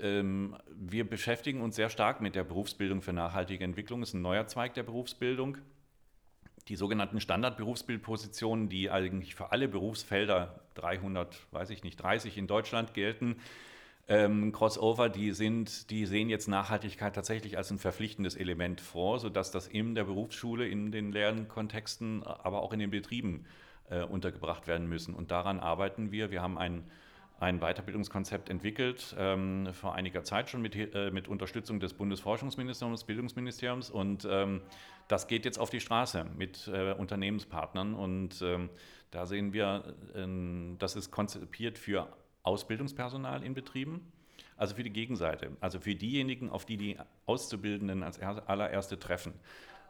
ähm, 0.00 0.57
wir 0.70 1.09
beschäftigen 1.09 1.61
uns 1.61 1.76
sehr 1.76 1.88
stark 1.88 2.20
mit 2.20 2.35
der 2.35 2.44
Berufsbildung 2.44 3.02
für 3.02 3.12
nachhaltige 3.12 3.64
Entwicklung. 3.64 4.00
Das 4.00 4.11
ist 4.11 4.14
ein 4.14 4.22
neuer 4.22 4.46
Zweig 4.46 4.74
der 4.74 4.83
Berufsbildung 4.83 5.59
die 6.68 6.76
sogenannten 6.76 7.20
Standardberufsbildpositionen, 7.20 8.68
die 8.68 8.90
eigentlich 8.90 9.35
für 9.35 9.52
alle 9.52 9.68
Berufsfelder 9.68 10.61
300, 10.74 11.46
weiß 11.52 11.70
ich 11.70 11.85
nicht, 11.85 11.96
30 11.96 12.37
in 12.38 12.46
Deutschland 12.46 12.94
gelten, 12.94 13.37
ähm, 14.09 14.52
Crossover, 14.52 15.09
die 15.09 15.33
sind, 15.33 15.90
die 15.90 16.07
sehen 16.07 16.29
jetzt 16.29 16.46
Nachhaltigkeit 16.46 17.14
tatsächlich 17.14 17.57
als 17.59 17.70
ein 17.72 17.79
verpflichtendes 17.79 18.37
Element 18.37 18.81
vor, 18.81 19.18
sodass 19.18 19.50
das 19.50 19.66
in 19.66 19.96
der 19.96 20.05
Berufsschule, 20.05 20.68
in 20.68 20.92
den 20.92 21.11
Lernkontexten, 21.11 22.22
aber 22.22 22.62
auch 22.62 22.72
in 22.72 22.79
den 22.79 22.90
Betrieben 22.90 23.46
äh, 23.90 24.02
untergebracht 24.02 24.68
werden 24.68 24.88
müssen. 24.88 25.12
Und 25.12 25.33
daran 25.33 25.59
arbeiten 25.59 26.12
wir. 26.12 26.31
Wir 26.31 26.40
haben 26.40 26.57
ein 26.57 26.85
ein 27.38 27.61
Weiterbildungskonzept 27.61 28.49
entwickelt, 28.49 29.14
ähm, 29.18 29.68
vor 29.72 29.94
einiger 29.94 30.25
Zeit 30.25 30.49
schon 30.49 30.62
mit, 30.62 30.75
äh, 30.75 31.11
mit 31.11 31.29
Unterstützung 31.29 31.81
des 31.81 31.92
Bundesforschungsministeriums, 31.92 33.01
des 33.01 33.07
Bildungsministeriums. 33.07 33.90
Und 33.90 34.27
ähm, 34.31 34.62
das 35.09 35.29
geht 35.29 35.44
jetzt 35.44 35.59
auf 35.59 35.68
die 35.68 35.81
Straße 35.81 36.25
mit 36.37 36.68
äh, 36.68 36.92
Unternehmenspartnern. 36.92 37.94
Und 37.94 38.40
ähm, 38.42 38.70
da 39.11 39.27
sehen 39.27 39.53
wir, 39.53 39.94
äh, 40.14 40.77
das 40.79 40.96
ist 40.96 41.11
konzipiert 41.11 41.79
für 41.79 42.09
Ausbildungspersonal 42.42 43.42
in 43.42 43.53
Betrieben, 43.53 44.12
also 44.57 44.75
für 44.75 44.83
die 44.83 44.92
Gegenseite, 44.92 45.51
also 45.61 45.79
für 45.79 45.94
diejenigen, 45.94 46.49
auf 46.49 46.64
die 46.64 46.79
die 46.79 46.96
Auszubildenden 47.27 48.03
als 48.03 48.18
allererste 48.20 48.99
treffen 48.99 49.35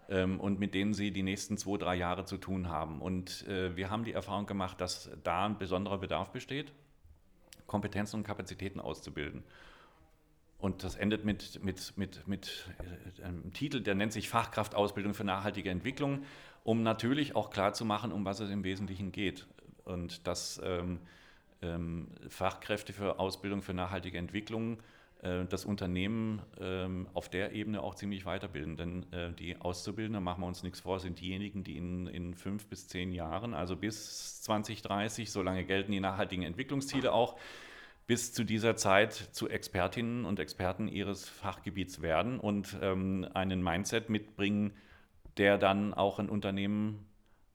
ähm, 0.08 0.40
und 0.40 0.58
mit 0.58 0.74
denen 0.74 0.94
sie 0.94 1.12
die 1.12 1.22
nächsten 1.22 1.58
zwei, 1.58 1.76
drei 1.76 1.94
Jahre 1.94 2.24
zu 2.24 2.38
tun 2.38 2.68
haben. 2.68 3.00
Und 3.00 3.46
äh, 3.46 3.76
wir 3.76 3.90
haben 3.90 4.04
die 4.04 4.12
Erfahrung 4.12 4.46
gemacht, 4.46 4.80
dass 4.80 5.10
da 5.22 5.44
ein 5.44 5.58
besonderer 5.58 5.98
Bedarf 5.98 6.30
besteht 6.32 6.72
Kompetenzen 7.66 8.16
und 8.16 8.24
Kapazitäten 8.24 8.80
auszubilden. 8.80 9.42
Und 10.58 10.84
das 10.84 10.96
endet 10.96 11.24
mit, 11.24 11.62
mit, 11.62 11.96
mit, 11.96 12.26
mit 12.26 12.70
äh, 13.18 13.22
einem 13.22 13.52
Titel, 13.52 13.80
der 13.80 13.94
nennt 13.94 14.12
sich 14.12 14.28
Fachkraftausbildung 14.28 15.14
für 15.14 15.24
nachhaltige 15.24 15.70
Entwicklung, 15.70 16.24
um 16.64 16.82
natürlich 16.82 17.36
auch 17.36 17.50
klarzumachen, 17.50 18.10
um 18.10 18.24
was 18.24 18.40
es 18.40 18.50
im 18.50 18.64
Wesentlichen 18.64 19.12
geht. 19.12 19.46
Und 19.84 20.26
dass 20.26 20.60
ähm, 20.64 21.00
ähm, 21.62 22.08
Fachkräfte 22.28 22.92
für 22.92 23.18
Ausbildung 23.18 23.62
für 23.62 23.74
nachhaltige 23.74 24.18
Entwicklung 24.18 24.78
das 25.22 25.64
Unternehmen 25.64 26.42
ähm, 26.60 27.08
auf 27.14 27.28
der 27.28 27.52
Ebene 27.52 27.82
auch 27.82 27.94
ziemlich 27.94 28.26
weiterbilden. 28.26 28.76
Denn 28.76 29.12
äh, 29.12 29.32
die 29.32 29.56
Auszubildenden, 29.60 30.22
machen 30.22 30.42
wir 30.42 30.46
uns 30.46 30.62
nichts 30.62 30.80
vor, 30.80 31.00
sind 31.00 31.20
diejenigen, 31.20 31.64
die 31.64 31.76
in, 31.76 32.06
in 32.06 32.34
fünf 32.34 32.66
bis 32.66 32.86
zehn 32.86 33.12
Jahren, 33.12 33.54
also 33.54 33.76
bis 33.76 34.42
2030, 34.42 35.30
solange 35.30 35.64
gelten 35.64 35.92
die 35.92 36.00
nachhaltigen 36.00 36.44
Entwicklungsziele 36.44 37.12
auch, 37.12 37.36
bis 38.06 38.32
zu 38.32 38.44
dieser 38.44 38.76
Zeit 38.76 39.14
zu 39.14 39.48
Expertinnen 39.48 40.24
und 40.24 40.38
Experten 40.38 40.86
ihres 40.86 41.28
Fachgebiets 41.28 42.02
werden 42.02 42.38
und 42.38 42.76
ähm, 42.80 43.26
einen 43.34 43.62
Mindset 43.62 44.10
mitbringen, 44.10 44.72
der 45.38 45.58
dann 45.58 45.92
auch 45.92 46.18
ein 46.18 46.28
Unternehmen 46.28 47.06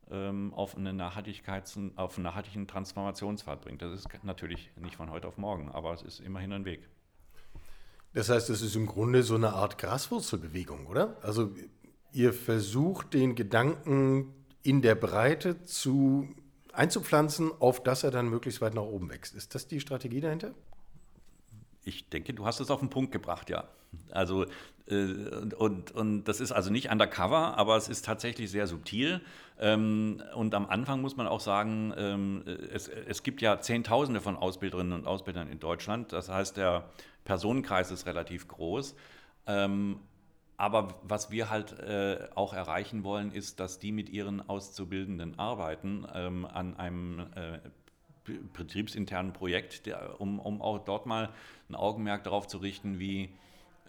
ähm, 0.10 0.54
auf, 0.54 0.76
eine 0.76 0.92
Nachhaltigkeits-, 0.92 1.96
auf 1.96 2.18
einen 2.18 2.24
nachhaltigen 2.24 2.68
Transformationspfad 2.68 3.62
bringt. 3.62 3.82
Das 3.82 3.94
ist 3.94 4.10
natürlich 4.24 4.72
nicht 4.78 4.98
von 4.98 5.10
heute 5.10 5.28
auf 5.28 5.38
morgen, 5.38 5.70
aber 5.72 5.94
es 5.94 6.02
ist 6.02 6.20
immerhin 6.20 6.52
ein 6.52 6.66
Weg. 6.66 6.88
Das 8.14 8.30
heißt, 8.30 8.50
es 8.50 8.62
ist 8.62 8.76
im 8.76 8.86
Grunde 8.86 9.24
so 9.24 9.36
eine 9.36 9.54
Art 9.54 9.78
Graswurzelbewegung, 9.78 10.88
oder? 10.88 11.18
Also 11.22 11.52
ihr 12.12 12.34
versucht 12.34 13.14
den 13.14 13.36
Gedanken 13.36 14.34
in 14.64 14.82
der 14.82 14.96
Breite 14.96 15.64
zu 15.64 16.28
einzupflanzen, 16.74 17.52
auf 17.60 17.84
dass 17.84 18.04
er 18.04 18.12
dann 18.12 18.30
möglichst 18.30 18.62
weit 18.62 18.74
nach 18.74 18.84
oben 18.84 19.10
wächst. 19.10 19.34
Ist 19.36 19.56
das 19.56 19.68
die 19.68 19.80
Strategie 19.80 20.22
dahinter? 20.22 20.54
Ich 21.84 22.10
denke, 22.10 22.34
du 22.34 22.46
hast 22.46 22.60
es 22.60 22.70
auf 22.70 22.80
den 22.80 22.90
Punkt 22.90 23.12
gebracht, 23.12 23.50
ja. 23.50 23.68
Also 24.12 24.46
äh, 24.88 25.06
und, 25.58 25.92
und 25.92 26.24
das 26.26 26.40
ist 26.40 26.52
also 26.52 26.72
nicht 26.72 26.92
undercover, 26.92 27.58
aber 27.58 27.78
es 27.78 27.90
ist 27.90 28.06
tatsächlich 28.06 28.52
sehr 28.52 28.68
subtil. 28.68 29.22
Ähm, 29.60 30.22
und 30.36 30.54
am 30.54 30.68
Anfang 30.68 31.02
muss 31.02 31.18
man 31.18 31.28
auch 31.28 31.40
sagen, 31.40 31.94
ähm, 31.98 32.44
es, 32.74 32.88
es 32.88 33.24
gibt 33.24 33.42
ja 33.42 33.60
Zehntausende 33.60 34.22
von 34.22 34.36
Ausbilderinnen 34.36 34.94
und 34.94 35.08
Ausbildern 35.08 35.50
in 35.50 35.60
Deutschland. 35.60 36.14
Das 36.14 36.30
heißt, 36.30 36.58
der 36.58 36.90
Personenkreis 37.24 37.92
ist 37.92 38.06
relativ 38.06 38.48
groß. 38.48 38.96
Ähm, 39.48 40.00
aber 40.58 41.00
was 41.02 41.32
wir 41.32 41.50
halt 41.50 41.80
äh, 41.80 42.28
auch 42.36 42.54
erreichen 42.54 43.04
wollen, 43.04 43.32
ist, 43.32 43.60
dass 43.60 43.80
die 43.80 43.92
mit 43.92 44.10
ihren 44.10 44.48
Auszubildenden 44.48 45.40
arbeiten 45.40 46.06
ähm, 46.14 46.46
an 46.46 46.78
einem 46.78 47.20
äh, 47.36 47.60
betriebsinternen 48.54 49.34
Projekt, 49.34 49.88
der, 49.88 50.22
um, 50.22 50.40
um 50.40 50.62
auch 50.62 50.78
dort 50.80 51.08
mal 51.08 51.30
ein 51.68 51.76
Augenmerk 51.76 52.24
darauf 52.24 52.48
zu 52.48 52.60
richten, 52.60 53.00
wie, 53.00 53.30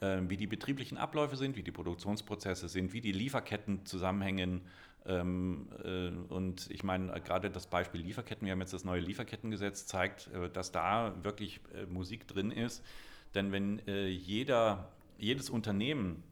äh, 0.00 0.20
wie 0.28 0.38
die 0.38 0.46
betrieblichen 0.46 0.96
Abläufe 0.96 1.36
sind, 1.36 1.56
wie 1.56 1.62
die 1.62 1.72
Produktionsprozesse 1.72 2.68
sind, 2.68 2.92
wie 2.94 3.02
die 3.02 3.12
Lieferketten 3.12 3.84
zusammenhängen. 3.84 4.62
Ähm, 5.04 5.68
äh, 5.84 6.08
und 6.32 6.70
ich 6.70 6.84
meine, 6.84 7.12
gerade 7.20 7.50
das 7.50 7.66
Beispiel 7.66 8.00
Lieferketten, 8.00 8.46
wir 8.46 8.52
haben 8.52 8.60
jetzt 8.60 8.72
das 8.72 8.84
neue 8.84 9.00
Lieferkettengesetz, 9.00 9.86
zeigt, 9.86 10.28
äh, 10.28 10.48
dass 10.48 10.72
da 10.72 11.14
wirklich 11.22 11.60
äh, 11.74 11.86
Musik 11.86 12.26
drin 12.26 12.50
ist. 12.50 12.82
Denn 13.34 13.52
wenn 13.52 13.80
jeder, 13.86 14.90
jedes 15.18 15.50
Unternehmen 15.50 16.22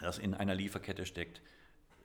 das 0.00 0.18
in 0.18 0.34
einer 0.34 0.54
Lieferkette 0.54 1.06
steckt, 1.06 1.42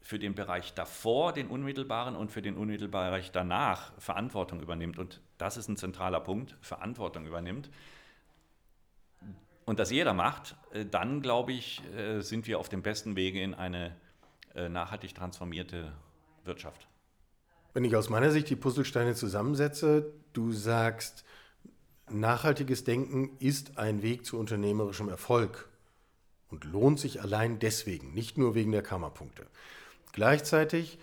für 0.01 0.19
den 0.19 0.36
Bereich 0.36 0.75
davor, 0.75 1.34
den 1.34 1.47
unmittelbaren 1.47 2.15
und 2.15 2.31
für 2.31 2.43
den 2.43 2.58
unmittelbaren 2.58 3.10
Bereich 3.10 3.31
danach 3.31 3.91
Verantwortung 3.99 4.62
übernimmt. 4.62 4.99
Und 4.99 5.19
das 5.39 5.58
ist 5.58 5.67
ein 5.67 5.77
zentraler 5.77 6.19
Punkt, 6.19 6.55
Verantwortung 6.62 7.25
übernimmt. 7.25 7.71
Und 9.65 9.79
das 9.79 9.89
jeder 9.89 10.13
macht, 10.13 10.55
äh, 10.73 10.86
dann 10.86 11.21
glaube 11.21 11.53
ich, 11.53 11.81
äh, 11.95 12.21
sind 12.21 12.45
wir 12.45 12.60
auf 12.60 12.69
dem 12.69 12.84
besten 12.84 13.15
Wege 13.15 13.41
in 13.41 13.55
eine 13.55 13.95
äh, 14.53 14.69
nachhaltig 14.69 15.15
transformierte 15.15 15.91
Wirtschaft. 16.43 16.88
Wenn 17.73 17.84
ich 17.84 17.95
aus 17.95 18.10
meiner 18.10 18.29
Sicht 18.29 18.47
die 18.51 18.55
Puzzlesteine 18.55 19.15
zusammensetze, 19.15 20.13
du 20.34 20.51
sagst, 20.51 21.25
nachhaltiges 22.10 22.84
Denken 22.84 23.36
ist 23.39 23.78
ein 23.78 24.02
Weg 24.02 24.26
zu 24.26 24.38
unternehmerischem 24.38 25.10
Erfolg 25.10 25.70
und 26.50 26.63
lohnt 26.65 27.00
sich 27.00 27.22
allein 27.22 27.60
deswegen, 27.60 28.13
nicht 28.13 28.38
nur 28.38 28.56
wegen 28.56 28.72
der 28.72 28.84
Kammerpunkte. 28.84 29.46
Gleichzeitig 30.12 31.00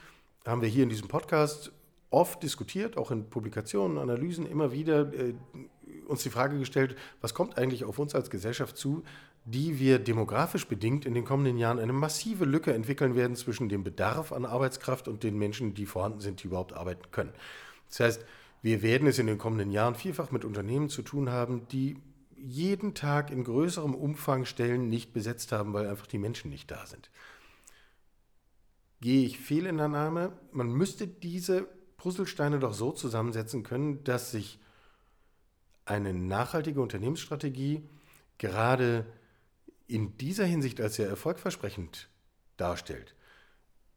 haben 0.46 0.62
wir 0.62 0.68
hier 0.68 0.84
in 0.84 0.88
diesem 0.88 1.08
Podcast 1.08 1.72
oft 2.10 2.42
diskutiert, 2.42 2.96
auch 2.96 3.10
in 3.10 3.28
Publikationen, 3.28 3.98
Analysen 3.98 4.46
immer 4.46 4.72
wieder 4.72 5.12
äh, 5.12 5.34
uns 6.06 6.22
die 6.22 6.30
Frage 6.30 6.58
gestellt, 6.58 6.96
was 7.20 7.34
kommt 7.34 7.58
eigentlich 7.58 7.84
auf 7.84 7.98
uns 7.98 8.14
als 8.14 8.30
Gesellschaft 8.30 8.76
zu, 8.76 9.02
die 9.44 9.78
wir 9.80 9.98
demografisch 9.98 10.68
bedingt 10.68 11.04
in 11.04 11.14
den 11.14 11.24
kommenden 11.24 11.58
Jahren 11.58 11.78
eine 11.78 11.92
massive 11.92 12.44
Lücke 12.44 12.72
entwickeln 12.72 13.16
werden 13.16 13.34
zwischen 13.34 13.68
dem 13.68 13.82
Bedarf 13.82 14.32
an 14.32 14.44
Arbeitskraft 14.44 15.08
und 15.08 15.22
den 15.22 15.36
Menschen, 15.38 15.74
die 15.74 15.86
vorhanden 15.86 16.20
sind, 16.20 16.42
die 16.42 16.46
überhaupt 16.46 16.74
arbeiten 16.74 17.10
können. 17.10 17.32
Das 17.88 18.00
heißt, 18.00 18.24
wir 18.62 18.82
werden 18.82 19.08
es 19.08 19.18
in 19.18 19.26
den 19.26 19.38
kommenden 19.38 19.72
Jahren 19.72 19.96
vielfach 19.96 20.30
mit 20.30 20.44
Unternehmen 20.44 20.88
zu 20.88 21.02
tun 21.02 21.30
haben, 21.30 21.66
die 21.68 21.98
jeden 22.36 22.94
Tag 22.94 23.30
in 23.30 23.44
größerem 23.44 23.94
Umfang 23.94 24.44
Stellen 24.44 24.88
nicht 24.88 25.12
besetzt 25.12 25.52
haben, 25.52 25.72
weil 25.72 25.88
einfach 25.88 26.06
die 26.06 26.18
Menschen 26.18 26.50
nicht 26.50 26.70
da 26.70 26.86
sind. 26.86 27.10
Gehe 29.00 29.26
ich 29.26 29.38
fehl 29.38 29.66
in 29.66 29.76
der 29.76 29.86
Annahme, 29.86 30.32
man 30.52 30.72
müsste 30.72 31.08
diese 31.08 31.66
Puzzlesteine 31.96 32.60
doch 32.60 32.72
so 32.72 32.92
zusammensetzen 32.92 33.64
können, 33.64 34.04
dass 34.04 34.30
sich 34.30 34.60
eine 35.84 36.14
nachhaltige 36.14 36.80
Unternehmensstrategie 36.80 37.82
gerade 38.38 39.06
in 39.88 40.16
dieser 40.18 40.44
Hinsicht 40.44 40.80
als 40.80 40.96
sehr 40.96 41.08
erfolgversprechend 41.08 42.08
darstellt. 42.56 43.14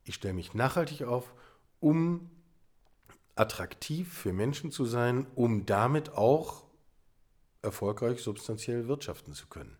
Ich 0.04 0.15
stelle 0.15 0.34
mich 0.34 0.54
nachhaltig 0.54 1.04
auf, 1.04 1.34
um 1.80 2.30
attraktiv 3.36 4.12
für 4.13 4.34
Menschen 4.34 4.71
zu 4.71 4.86
sein, 4.86 5.28
um 5.36 5.65
damit 5.65 6.12
auch 6.12 6.63
erfolgreich 7.62 8.21
substanziell 8.21 8.88
wirtschaften 8.88 9.34
zu 9.34 9.48
können. 9.48 9.78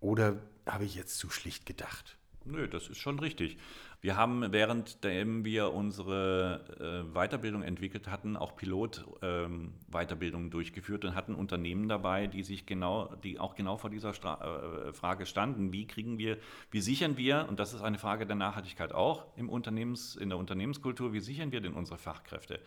Oder 0.00 0.36
habe 0.66 0.84
ich 0.84 0.94
jetzt 0.94 1.18
zu 1.18 1.30
schlicht 1.30 1.66
gedacht? 1.66 2.18
Nö, 2.44 2.68
das 2.68 2.88
ist 2.88 2.98
schon 2.98 3.18
richtig. 3.18 3.58
Wir 4.00 4.16
haben, 4.16 4.52
währenddem 4.52 5.44
wir 5.44 5.72
unsere 5.72 7.04
äh, 7.10 7.12
Weiterbildung 7.12 7.62
entwickelt 7.62 8.08
hatten, 8.08 8.36
auch 8.36 8.54
Pilot-Weiterbildungen 8.54 10.46
ähm, 10.46 10.50
durchgeführt 10.52 11.04
und 11.04 11.16
hatten 11.16 11.34
Unternehmen 11.34 11.88
dabei, 11.88 12.28
die 12.28 12.44
sich 12.44 12.64
genau, 12.64 13.12
die 13.24 13.40
auch 13.40 13.56
genau 13.56 13.76
vor 13.76 13.90
dieser 13.90 14.14
Stra 14.14 14.88
äh, 14.88 14.92
Frage 14.92 15.26
standen. 15.26 15.72
Wie 15.72 15.88
kriegen 15.88 16.16
wir, 16.16 16.38
wie 16.70 16.80
sichern 16.80 17.16
wir, 17.16 17.46
und 17.48 17.58
das 17.58 17.74
ist 17.74 17.82
eine 17.82 17.98
Frage 17.98 18.24
der 18.24 18.36
Nachhaltigkeit 18.36 18.92
auch 18.92 19.26
im 19.36 19.48
Unternehmens, 19.48 20.14
in 20.14 20.28
der 20.28 20.38
Unternehmenskultur, 20.38 21.12
wie 21.12 21.20
sichern 21.20 21.50
wir 21.50 21.60
denn 21.60 21.74
unsere 21.74 21.98
Fachkräfte? 21.98 22.60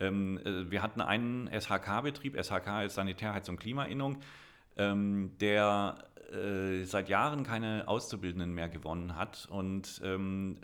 Ähm, 0.00 0.38
äh, 0.44 0.70
wir 0.70 0.82
hatten 0.82 1.00
einen 1.00 1.48
SHK-Betrieb, 1.48 2.36
SHK 2.36 2.84
ist 2.84 2.94
Sanitär, 2.94 3.32
Heizung, 3.32 3.56
Klimainnung, 3.56 4.18
ähm, 4.76 5.32
der 5.40 5.96
äh, 6.32 6.84
seit 6.84 7.08
Jahren 7.08 7.42
keine 7.42 7.88
Auszubildenden 7.88 8.52
mehr 8.52 8.68
gewonnen 8.68 9.16
hat. 9.16 9.48
Und 9.50 10.00
ähm, 10.04 10.58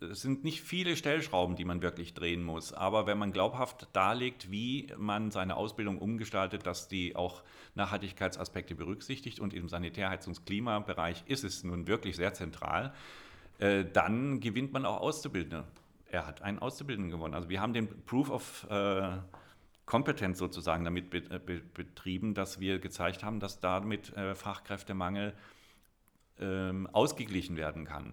es 0.00 0.22
sind 0.22 0.44
nicht 0.44 0.62
viele 0.62 0.96
Stellschrauben, 0.96 1.56
die 1.56 1.64
man 1.64 1.82
wirklich 1.82 2.14
drehen 2.14 2.44
muss. 2.44 2.72
Aber 2.72 3.06
wenn 3.06 3.18
man 3.18 3.32
glaubhaft 3.32 3.88
darlegt, 3.92 4.50
wie 4.50 4.92
man 4.96 5.30
seine 5.30 5.56
Ausbildung 5.56 5.98
umgestaltet, 5.98 6.66
dass 6.66 6.86
die 6.88 7.16
auch 7.16 7.42
Nachhaltigkeitsaspekte 7.74 8.74
berücksichtigt 8.74 9.40
und 9.40 9.54
im 9.54 9.68
Sanitärheizungsklimabereich 9.68 11.24
ist 11.26 11.42
es 11.44 11.64
nun 11.64 11.88
wirklich 11.88 12.16
sehr 12.16 12.34
zentral, 12.34 12.92
äh, 13.58 13.84
dann 13.84 14.38
gewinnt 14.40 14.72
man 14.72 14.86
auch 14.86 15.00
Auszubildende. 15.00 15.64
Er 16.10 16.26
hat 16.26 16.42
einen 16.42 16.58
Auszubildenden 16.60 17.10
gewonnen. 17.10 17.34
Also 17.34 17.48
wir 17.48 17.60
haben 17.60 17.72
den 17.72 17.88
Proof 18.04 18.30
of 18.30 18.66
äh, 18.70 19.18
Kompetenz 19.88 20.38
sozusagen 20.38 20.84
damit 20.84 21.14
äh, 21.14 21.40
betrieben, 21.72 22.34
dass 22.34 22.60
wir 22.60 22.78
gezeigt 22.78 23.24
haben, 23.24 23.40
dass 23.40 23.58
damit 23.58 24.14
äh, 24.16 24.34
Fachkräftemangel 24.34 25.32
ähm, 26.38 26.86
ausgeglichen 26.92 27.56
werden 27.56 27.86
kann. 27.86 28.12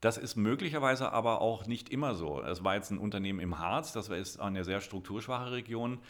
Das 0.00 0.18
ist 0.18 0.34
möglicherweise 0.34 1.12
aber 1.12 1.40
auch 1.40 1.66
nicht 1.68 1.90
immer 1.90 2.16
so. 2.16 2.42
Es 2.42 2.64
war 2.64 2.74
jetzt 2.74 2.90
ein 2.90 2.98
Unternehmen 2.98 3.38
im 3.38 3.60
Harz, 3.60 3.92
das 3.92 4.08
ist 4.08 4.40
eine 4.40 4.64
sehr 4.64 4.80
strukturschwache 4.80 5.52
Region. 5.52 6.00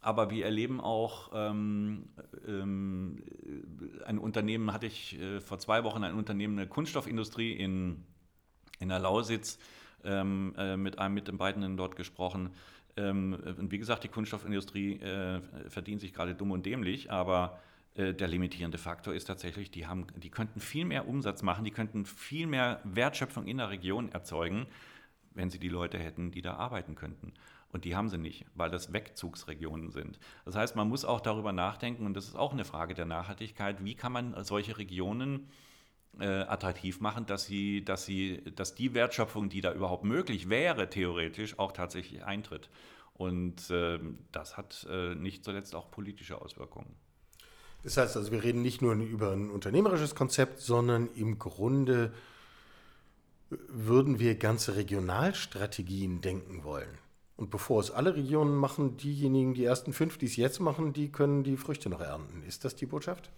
Aber 0.00 0.30
wir 0.30 0.46
erleben 0.46 0.80
auch 0.80 1.30
ähm, 1.34 2.08
ähm, 2.48 3.22
ein 4.06 4.18
Unternehmen, 4.18 4.72
hatte 4.72 4.86
ich 4.86 5.20
äh, 5.20 5.42
vor 5.42 5.58
zwei 5.58 5.84
Wochen 5.84 6.04
ein 6.04 6.14
Unternehmen, 6.14 6.58
eine 6.58 6.68
Kunststoffindustrie 6.68 7.52
in, 7.52 8.02
in 8.80 8.88
der 8.88 8.98
Lausitz, 8.98 9.58
mit 10.02 10.10
einem 10.98 11.14
mit 11.14 11.28
den 11.28 11.38
beiden 11.38 11.78
dort 11.78 11.96
gesprochen, 11.96 12.50
und 13.00 13.70
wie 13.70 13.78
gesagt, 13.78 14.04
die 14.04 14.08
Kunststoffindustrie 14.08 15.00
äh, 15.00 15.40
verdient 15.68 16.00
sich 16.00 16.12
gerade 16.12 16.34
dumm 16.34 16.52
und 16.52 16.64
dämlich, 16.64 17.10
aber 17.10 17.60
äh, 17.94 18.14
der 18.14 18.28
limitierende 18.28 18.78
Faktor 18.78 19.14
ist 19.14 19.24
tatsächlich, 19.24 19.70
die, 19.70 19.86
haben, 19.86 20.06
die 20.16 20.30
könnten 20.30 20.60
viel 20.60 20.84
mehr 20.84 21.08
Umsatz 21.08 21.42
machen, 21.42 21.64
die 21.64 21.70
könnten 21.70 22.06
viel 22.06 22.46
mehr 22.46 22.80
Wertschöpfung 22.84 23.46
in 23.46 23.58
der 23.58 23.70
Region 23.70 24.12
erzeugen, 24.12 24.66
wenn 25.32 25.50
sie 25.50 25.58
die 25.58 25.68
Leute 25.68 25.98
hätten, 25.98 26.30
die 26.30 26.42
da 26.42 26.54
arbeiten 26.54 26.94
könnten. 26.94 27.32
Und 27.72 27.84
die 27.84 27.96
haben 27.96 28.08
sie 28.08 28.18
nicht, 28.18 28.46
weil 28.54 28.70
das 28.70 28.92
Wegzugsregionen 28.92 29.90
sind. 29.90 30.20
Das 30.44 30.54
heißt, 30.54 30.76
man 30.76 30.88
muss 30.88 31.04
auch 31.04 31.20
darüber 31.20 31.52
nachdenken, 31.52 32.06
und 32.06 32.14
das 32.14 32.26
ist 32.28 32.36
auch 32.36 32.52
eine 32.52 32.64
Frage 32.64 32.94
der 32.94 33.06
Nachhaltigkeit, 33.06 33.84
wie 33.84 33.96
kann 33.96 34.12
man 34.12 34.44
solche 34.44 34.78
Regionen 34.78 35.40
äh, 35.40 35.73
attraktiv 36.22 37.00
machen, 37.00 37.26
dass, 37.26 37.44
sie, 37.44 37.84
dass, 37.84 38.04
sie, 38.04 38.42
dass 38.54 38.74
die 38.74 38.94
Wertschöpfung, 38.94 39.48
die 39.48 39.60
da 39.60 39.72
überhaupt 39.72 40.04
möglich 40.04 40.48
wäre, 40.48 40.88
theoretisch 40.88 41.58
auch 41.58 41.72
tatsächlich 41.72 42.24
eintritt. 42.24 42.70
Und 43.14 43.70
äh, 43.70 43.98
das 44.32 44.56
hat 44.56 44.86
äh, 44.90 45.14
nicht 45.14 45.44
zuletzt 45.44 45.74
auch 45.74 45.90
politische 45.90 46.40
Auswirkungen. 46.40 46.94
Das 47.84 47.96
heißt 47.96 48.16
also, 48.16 48.32
wir 48.32 48.42
reden 48.42 48.62
nicht 48.62 48.82
nur 48.82 48.94
über 48.94 49.32
ein 49.32 49.50
unternehmerisches 49.50 50.14
Konzept, 50.14 50.60
sondern 50.60 51.08
im 51.14 51.38
Grunde 51.38 52.12
würden 53.68 54.18
wir 54.18 54.36
ganze 54.36 54.74
Regionalstrategien 54.76 56.20
denken 56.20 56.64
wollen. 56.64 56.98
Und 57.36 57.50
bevor 57.50 57.80
es 57.80 57.90
alle 57.90 58.14
Regionen 58.14 58.54
machen, 58.54 58.96
diejenigen, 58.96 59.54
die 59.54 59.64
ersten 59.64 59.92
fünf, 59.92 60.18
die 60.18 60.26
es 60.26 60.36
jetzt 60.36 60.60
machen, 60.60 60.92
die 60.92 61.10
können 61.10 61.44
die 61.44 61.56
Früchte 61.56 61.90
noch 61.90 62.00
ernten. 62.00 62.42
Ist 62.44 62.64
das 62.64 62.74
die 62.76 62.86
Botschaft? 62.86 63.30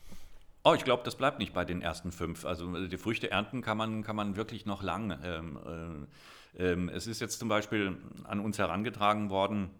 Oh, 0.68 0.74
ich 0.74 0.82
glaube, 0.82 1.04
das 1.04 1.14
bleibt 1.14 1.38
nicht 1.38 1.54
bei 1.54 1.64
den 1.64 1.80
ersten 1.80 2.10
fünf. 2.10 2.44
Also 2.44 2.74
äh, 2.74 2.88
die 2.88 2.96
Früchte 2.96 3.30
ernten 3.30 3.62
kann 3.62 3.76
man, 3.76 4.02
kann 4.02 4.16
man 4.16 4.34
wirklich 4.34 4.66
noch 4.66 4.82
lang. 4.82 5.16
Ähm, 5.22 6.08
äh, 6.58 6.72
äh, 6.72 6.90
es 6.90 7.06
ist 7.06 7.20
jetzt 7.20 7.38
zum 7.38 7.48
Beispiel 7.48 7.96
an 8.24 8.40
uns 8.40 8.58
herangetragen 8.58 9.30
worden, 9.30 9.70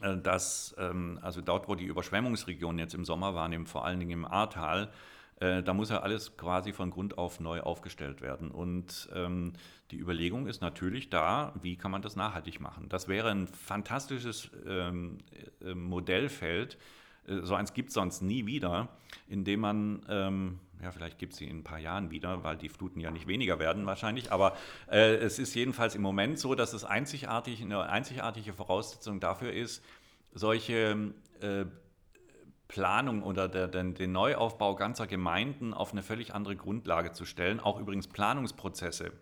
äh, 0.00 0.16
dass 0.16 0.74
ähm, 0.78 1.18
also 1.20 1.42
dort, 1.42 1.68
wo 1.68 1.74
die 1.74 1.84
Überschwemmungsregionen 1.84 2.78
jetzt 2.78 2.94
im 2.94 3.04
Sommer 3.04 3.34
waren, 3.34 3.66
vor 3.66 3.84
allen 3.84 4.00
Dingen 4.00 4.12
im 4.12 4.24
Ahrtal, 4.24 4.88
äh, 5.40 5.62
da 5.62 5.74
muss 5.74 5.90
ja 5.90 6.00
alles 6.00 6.38
quasi 6.38 6.72
von 6.72 6.90
Grund 6.90 7.18
auf 7.18 7.38
neu 7.38 7.60
aufgestellt 7.60 8.22
werden. 8.22 8.50
Und 8.50 9.10
ähm, 9.14 9.52
die 9.90 9.98
Überlegung 9.98 10.46
ist 10.46 10.62
natürlich 10.62 11.10
da, 11.10 11.52
wie 11.60 11.76
kann 11.76 11.90
man 11.90 12.00
das 12.00 12.16
nachhaltig 12.16 12.60
machen. 12.60 12.88
Das 12.88 13.08
wäre 13.08 13.30
ein 13.30 13.46
fantastisches 13.46 14.48
ähm, 14.66 15.18
äh, 15.62 15.74
Modellfeld, 15.74 16.78
so 17.42 17.54
eins 17.54 17.74
gibt 17.74 17.88
es 17.88 17.94
sonst 17.94 18.22
nie 18.22 18.46
wieder, 18.46 18.88
indem 19.28 19.60
man, 19.60 20.02
ähm, 20.08 20.58
ja, 20.82 20.90
vielleicht 20.92 21.18
gibt 21.18 21.32
es 21.32 21.38
sie 21.38 21.46
in 21.46 21.58
ein 21.58 21.64
paar 21.64 21.78
Jahren 21.78 22.10
wieder, 22.10 22.44
weil 22.44 22.56
die 22.56 22.68
Fluten 22.68 23.00
ja 23.00 23.10
nicht 23.10 23.26
weniger 23.26 23.58
werden 23.58 23.86
wahrscheinlich, 23.86 24.32
aber 24.32 24.56
äh, 24.90 25.16
es 25.16 25.38
ist 25.38 25.54
jedenfalls 25.54 25.94
im 25.94 26.02
Moment 26.02 26.38
so, 26.38 26.54
dass 26.54 26.72
es 26.72 26.84
einzigartig, 26.84 27.62
eine 27.62 27.88
einzigartige 27.88 28.52
Voraussetzung 28.52 29.20
dafür 29.20 29.52
ist, 29.52 29.84
solche 30.32 31.12
äh, 31.40 31.64
Planung 32.68 33.22
oder 33.22 33.48
der, 33.48 33.66
den, 33.66 33.94
den, 33.94 34.12
Neuaufbau 34.12 34.76
ganzer 34.76 35.06
Gemeinden 35.06 35.72
auf 35.72 35.92
eine 35.92 36.02
völlig 36.02 36.34
andere 36.34 36.54
Grundlage 36.54 37.12
zu 37.12 37.24
stellen, 37.24 37.60
auch 37.60 37.80
übrigens 37.80 38.08
Planungsprozesse 38.08 39.12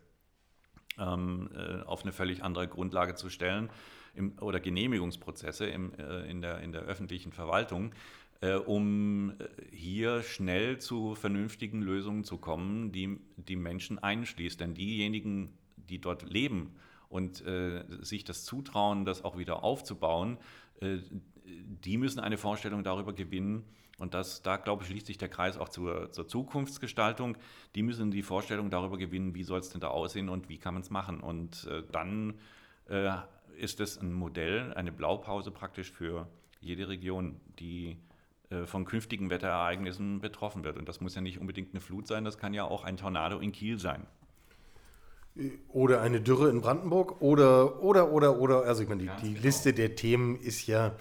ähm, 0.99 1.51
äh, 1.55 1.83
auf 1.83 2.03
eine 2.03 2.13
völlig 2.13 2.43
andere 2.43 2.67
Grundlage 2.67 3.15
zu 3.15 3.31
stellen 3.31 3.71
im, 4.17 4.39
oder 4.41 4.61
Genehmigungsprozesse 4.61 5.67
im, 5.67 5.93
äh, 5.95 6.31
in, 6.31 6.41
der, 6.43 6.61
in 6.61 6.73
der 6.73 6.83
öffentlichen 6.83 7.33
Verwaltung, 7.33 7.93
äh, 8.41 8.55
um 8.55 9.31
äh, 9.31 9.45
hier 9.71 10.23
schnell 10.23 10.79
zu 10.79 11.15
vernünftigen 11.15 11.83
Lösungen 11.83 12.25
zu 12.25 12.39
kommen, 12.39 12.93
die 12.93 13.19
die 13.37 13.57
Menschen 13.57 13.99
einschließt. 13.99 14.61
Denn 14.61 14.75
diejenigen, 14.75 15.57
die 15.77 16.01
dort 16.01 16.29
leben 16.29 16.75
und 17.09 17.45
äh, 17.47 17.85
sich 18.01 18.25
das 18.25 18.45
zutrauen, 18.45 19.05
das 19.05 19.25
auch 19.25 19.39
wieder 19.39 19.63
aufzubauen, 19.63 20.39
äh, 20.81 20.99
die 21.45 21.97
müssen 21.97 22.21
eine 22.21 22.39
Vorstellung 22.39 22.83
darüber 22.83 23.13
gewinnen, 23.13 23.65
und 23.99 24.13
das, 24.13 24.43
da 24.43 24.57
glaube 24.57 24.83
ich, 24.83 24.91
schließt 24.91 25.07
sich 25.07 25.19
der 25.19 25.29
Kreis 25.29 25.57
auch 25.57 25.69
zur, 25.69 26.13
zur 26.13 26.29
Zukunftsgestaltung. 26.29 27.37
Die 27.75 27.83
müssen 27.83 28.11
die 28.11 28.23
Vorstellung 28.23 28.71
darüber 28.71 28.99
gewinnen, 28.99 29.35
wie 29.35 29.45
soll 29.45 29.61
es 29.61 29.71
denn 29.71 29.81
da 29.81 29.89
aussehen 29.89 30.29
und 30.29 30.49
wie 30.49 30.59
kann 30.59 30.75
man 30.75 30.83
es 30.83 30.91
machen. 30.91 31.21
Und 31.21 31.67
äh, 31.71 31.83
dann 31.93 32.35
äh, 32.89 33.11
ist 33.57 33.81
es 33.81 34.01
ein 34.01 34.13
Modell, 34.13 34.73
eine 34.75 34.93
Blaupause 34.93 35.51
praktisch 35.51 35.91
für 35.91 36.29
jede 36.61 36.89
Region, 36.89 37.41
die 37.59 37.97
äh, 38.51 38.65
von 38.67 38.85
künftigen 38.85 39.31
Wetterereignissen 39.31 40.21
betroffen 40.21 40.65
wird. 40.65 40.77
Und 40.77 40.89
das 40.89 41.01
muss 41.01 41.15
ja 41.15 41.21
nicht 41.21 41.41
unbedingt 41.41 41.73
eine 41.73 41.81
Flut 41.81 42.07
sein, 42.07 42.25
das 42.25 42.39
kann 42.39 42.55
ja 42.55 42.65
auch 42.65 42.85
ein 42.85 42.97
Tornado 42.97 43.39
in 43.39 43.53
Kiel 43.53 43.79
sein. 43.79 44.07
Oder 45.69 46.01
eine 46.01 46.21
Dürre 46.21 46.49
in 46.49 46.61
Brandenburg 46.61 47.21
oder, 47.21 47.83
oder, 47.83 48.11
oder, 48.11 48.39
oder. 48.39 48.63
Also 48.63 48.83
ich 48.83 48.89
meine, 48.89 49.03
die, 49.03 49.11
die 49.23 49.35
genau. 49.35 49.43
Liste 49.43 49.75
der 49.75 49.95
Themen 49.95 50.37
ist 50.37 50.67
ja 50.67 50.95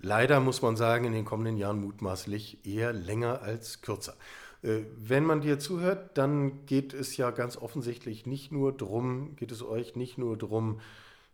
leider, 0.00 0.40
muss 0.40 0.62
man 0.62 0.76
sagen, 0.76 1.04
in 1.04 1.12
den 1.12 1.24
kommenden 1.24 1.56
Jahren 1.58 1.80
mutmaßlich 1.80 2.64
eher 2.64 2.92
länger 2.92 3.42
als 3.42 3.82
kürzer. 3.82 4.14
Äh, 4.62 4.82
wenn 4.96 5.24
man 5.24 5.40
dir 5.40 5.58
zuhört, 5.58 6.16
dann 6.16 6.64
geht 6.66 6.94
es 6.94 7.16
ja 7.16 7.30
ganz 7.30 7.56
offensichtlich 7.56 8.26
nicht 8.26 8.50
nur 8.50 8.72
darum, 8.74 9.36
geht 9.36 9.52
es 9.52 9.62
euch 9.62 9.96
nicht 9.96 10.16
nur 10.16 10.38
darum, 10.38 10.70
ähm, 10.70 10.80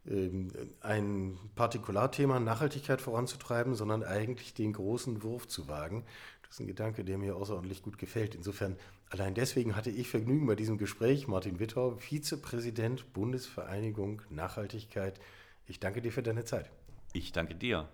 ein 0.04 1.38
Partikularthema 1.54 2.40
Nachhaltigkeit 2.40 3.00
voranzutreiben, 3.00 3.74
sondern 3.74 4.02
eigentlich 4.02 4.52
den 4.54 4.72
großen 4.72 5.22
Wurf 5.22 5.46
zu 5.46 5.68
wagen. 5.68 6.04
Das 6.42 6.56
ist 6.56 6.60
ein 6.60 6.66
Gedanke, 6.66 7.04
der 7.04 7.18
mir 7.18 7.36
außerordentlich 7.36 7.82
gut 7.82 7.98
gefällt. 7.98 8.34
Insofern, 8.34 8.76
allein 9.10 9.34
deswegen 9.34 9.76
hatte 9.76 9.90
ich 9.90 10.08
Vergnügen 10.08 10.46
bei 10.46 10.56
diesem 10.56 10.76
Gespräch. 10.76 11.28
Martin 11.28 11.60
Wittau, 11.60 11.96
Vizepräsident 11.96 13.12
Bundesvereinigung 13.12 14.22
Nachhaltigkeit. 14.28 15.20
Ich 15.66 15.78
danke 15.78 16.02
dir 16.02 16.12
für 16.12 16.22
deine 16.22 16.44
Zeit. 16.44 16.70
Ich 17.12 17.32
danke 17.32 17.54
dir. 17.54 17.88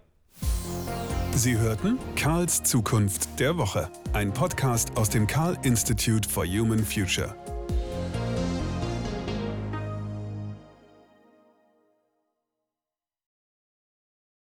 Sie 1.33 1.57
hörten 1.59 1.99
Karls 2.17 2.63
Zukunft 2.63 3.39
der 3.39 3.59
Woche, 3.59 3.91
ein 4.13 4.33
Podcast 4.33 4.97
aus 4.97 5.11
dem 5.11 5.27
Karl 5.27 5.57
Institute 5.63 6.29
for 6.29 6.45
Human 6.45 6.85
Future. 6.85 7.35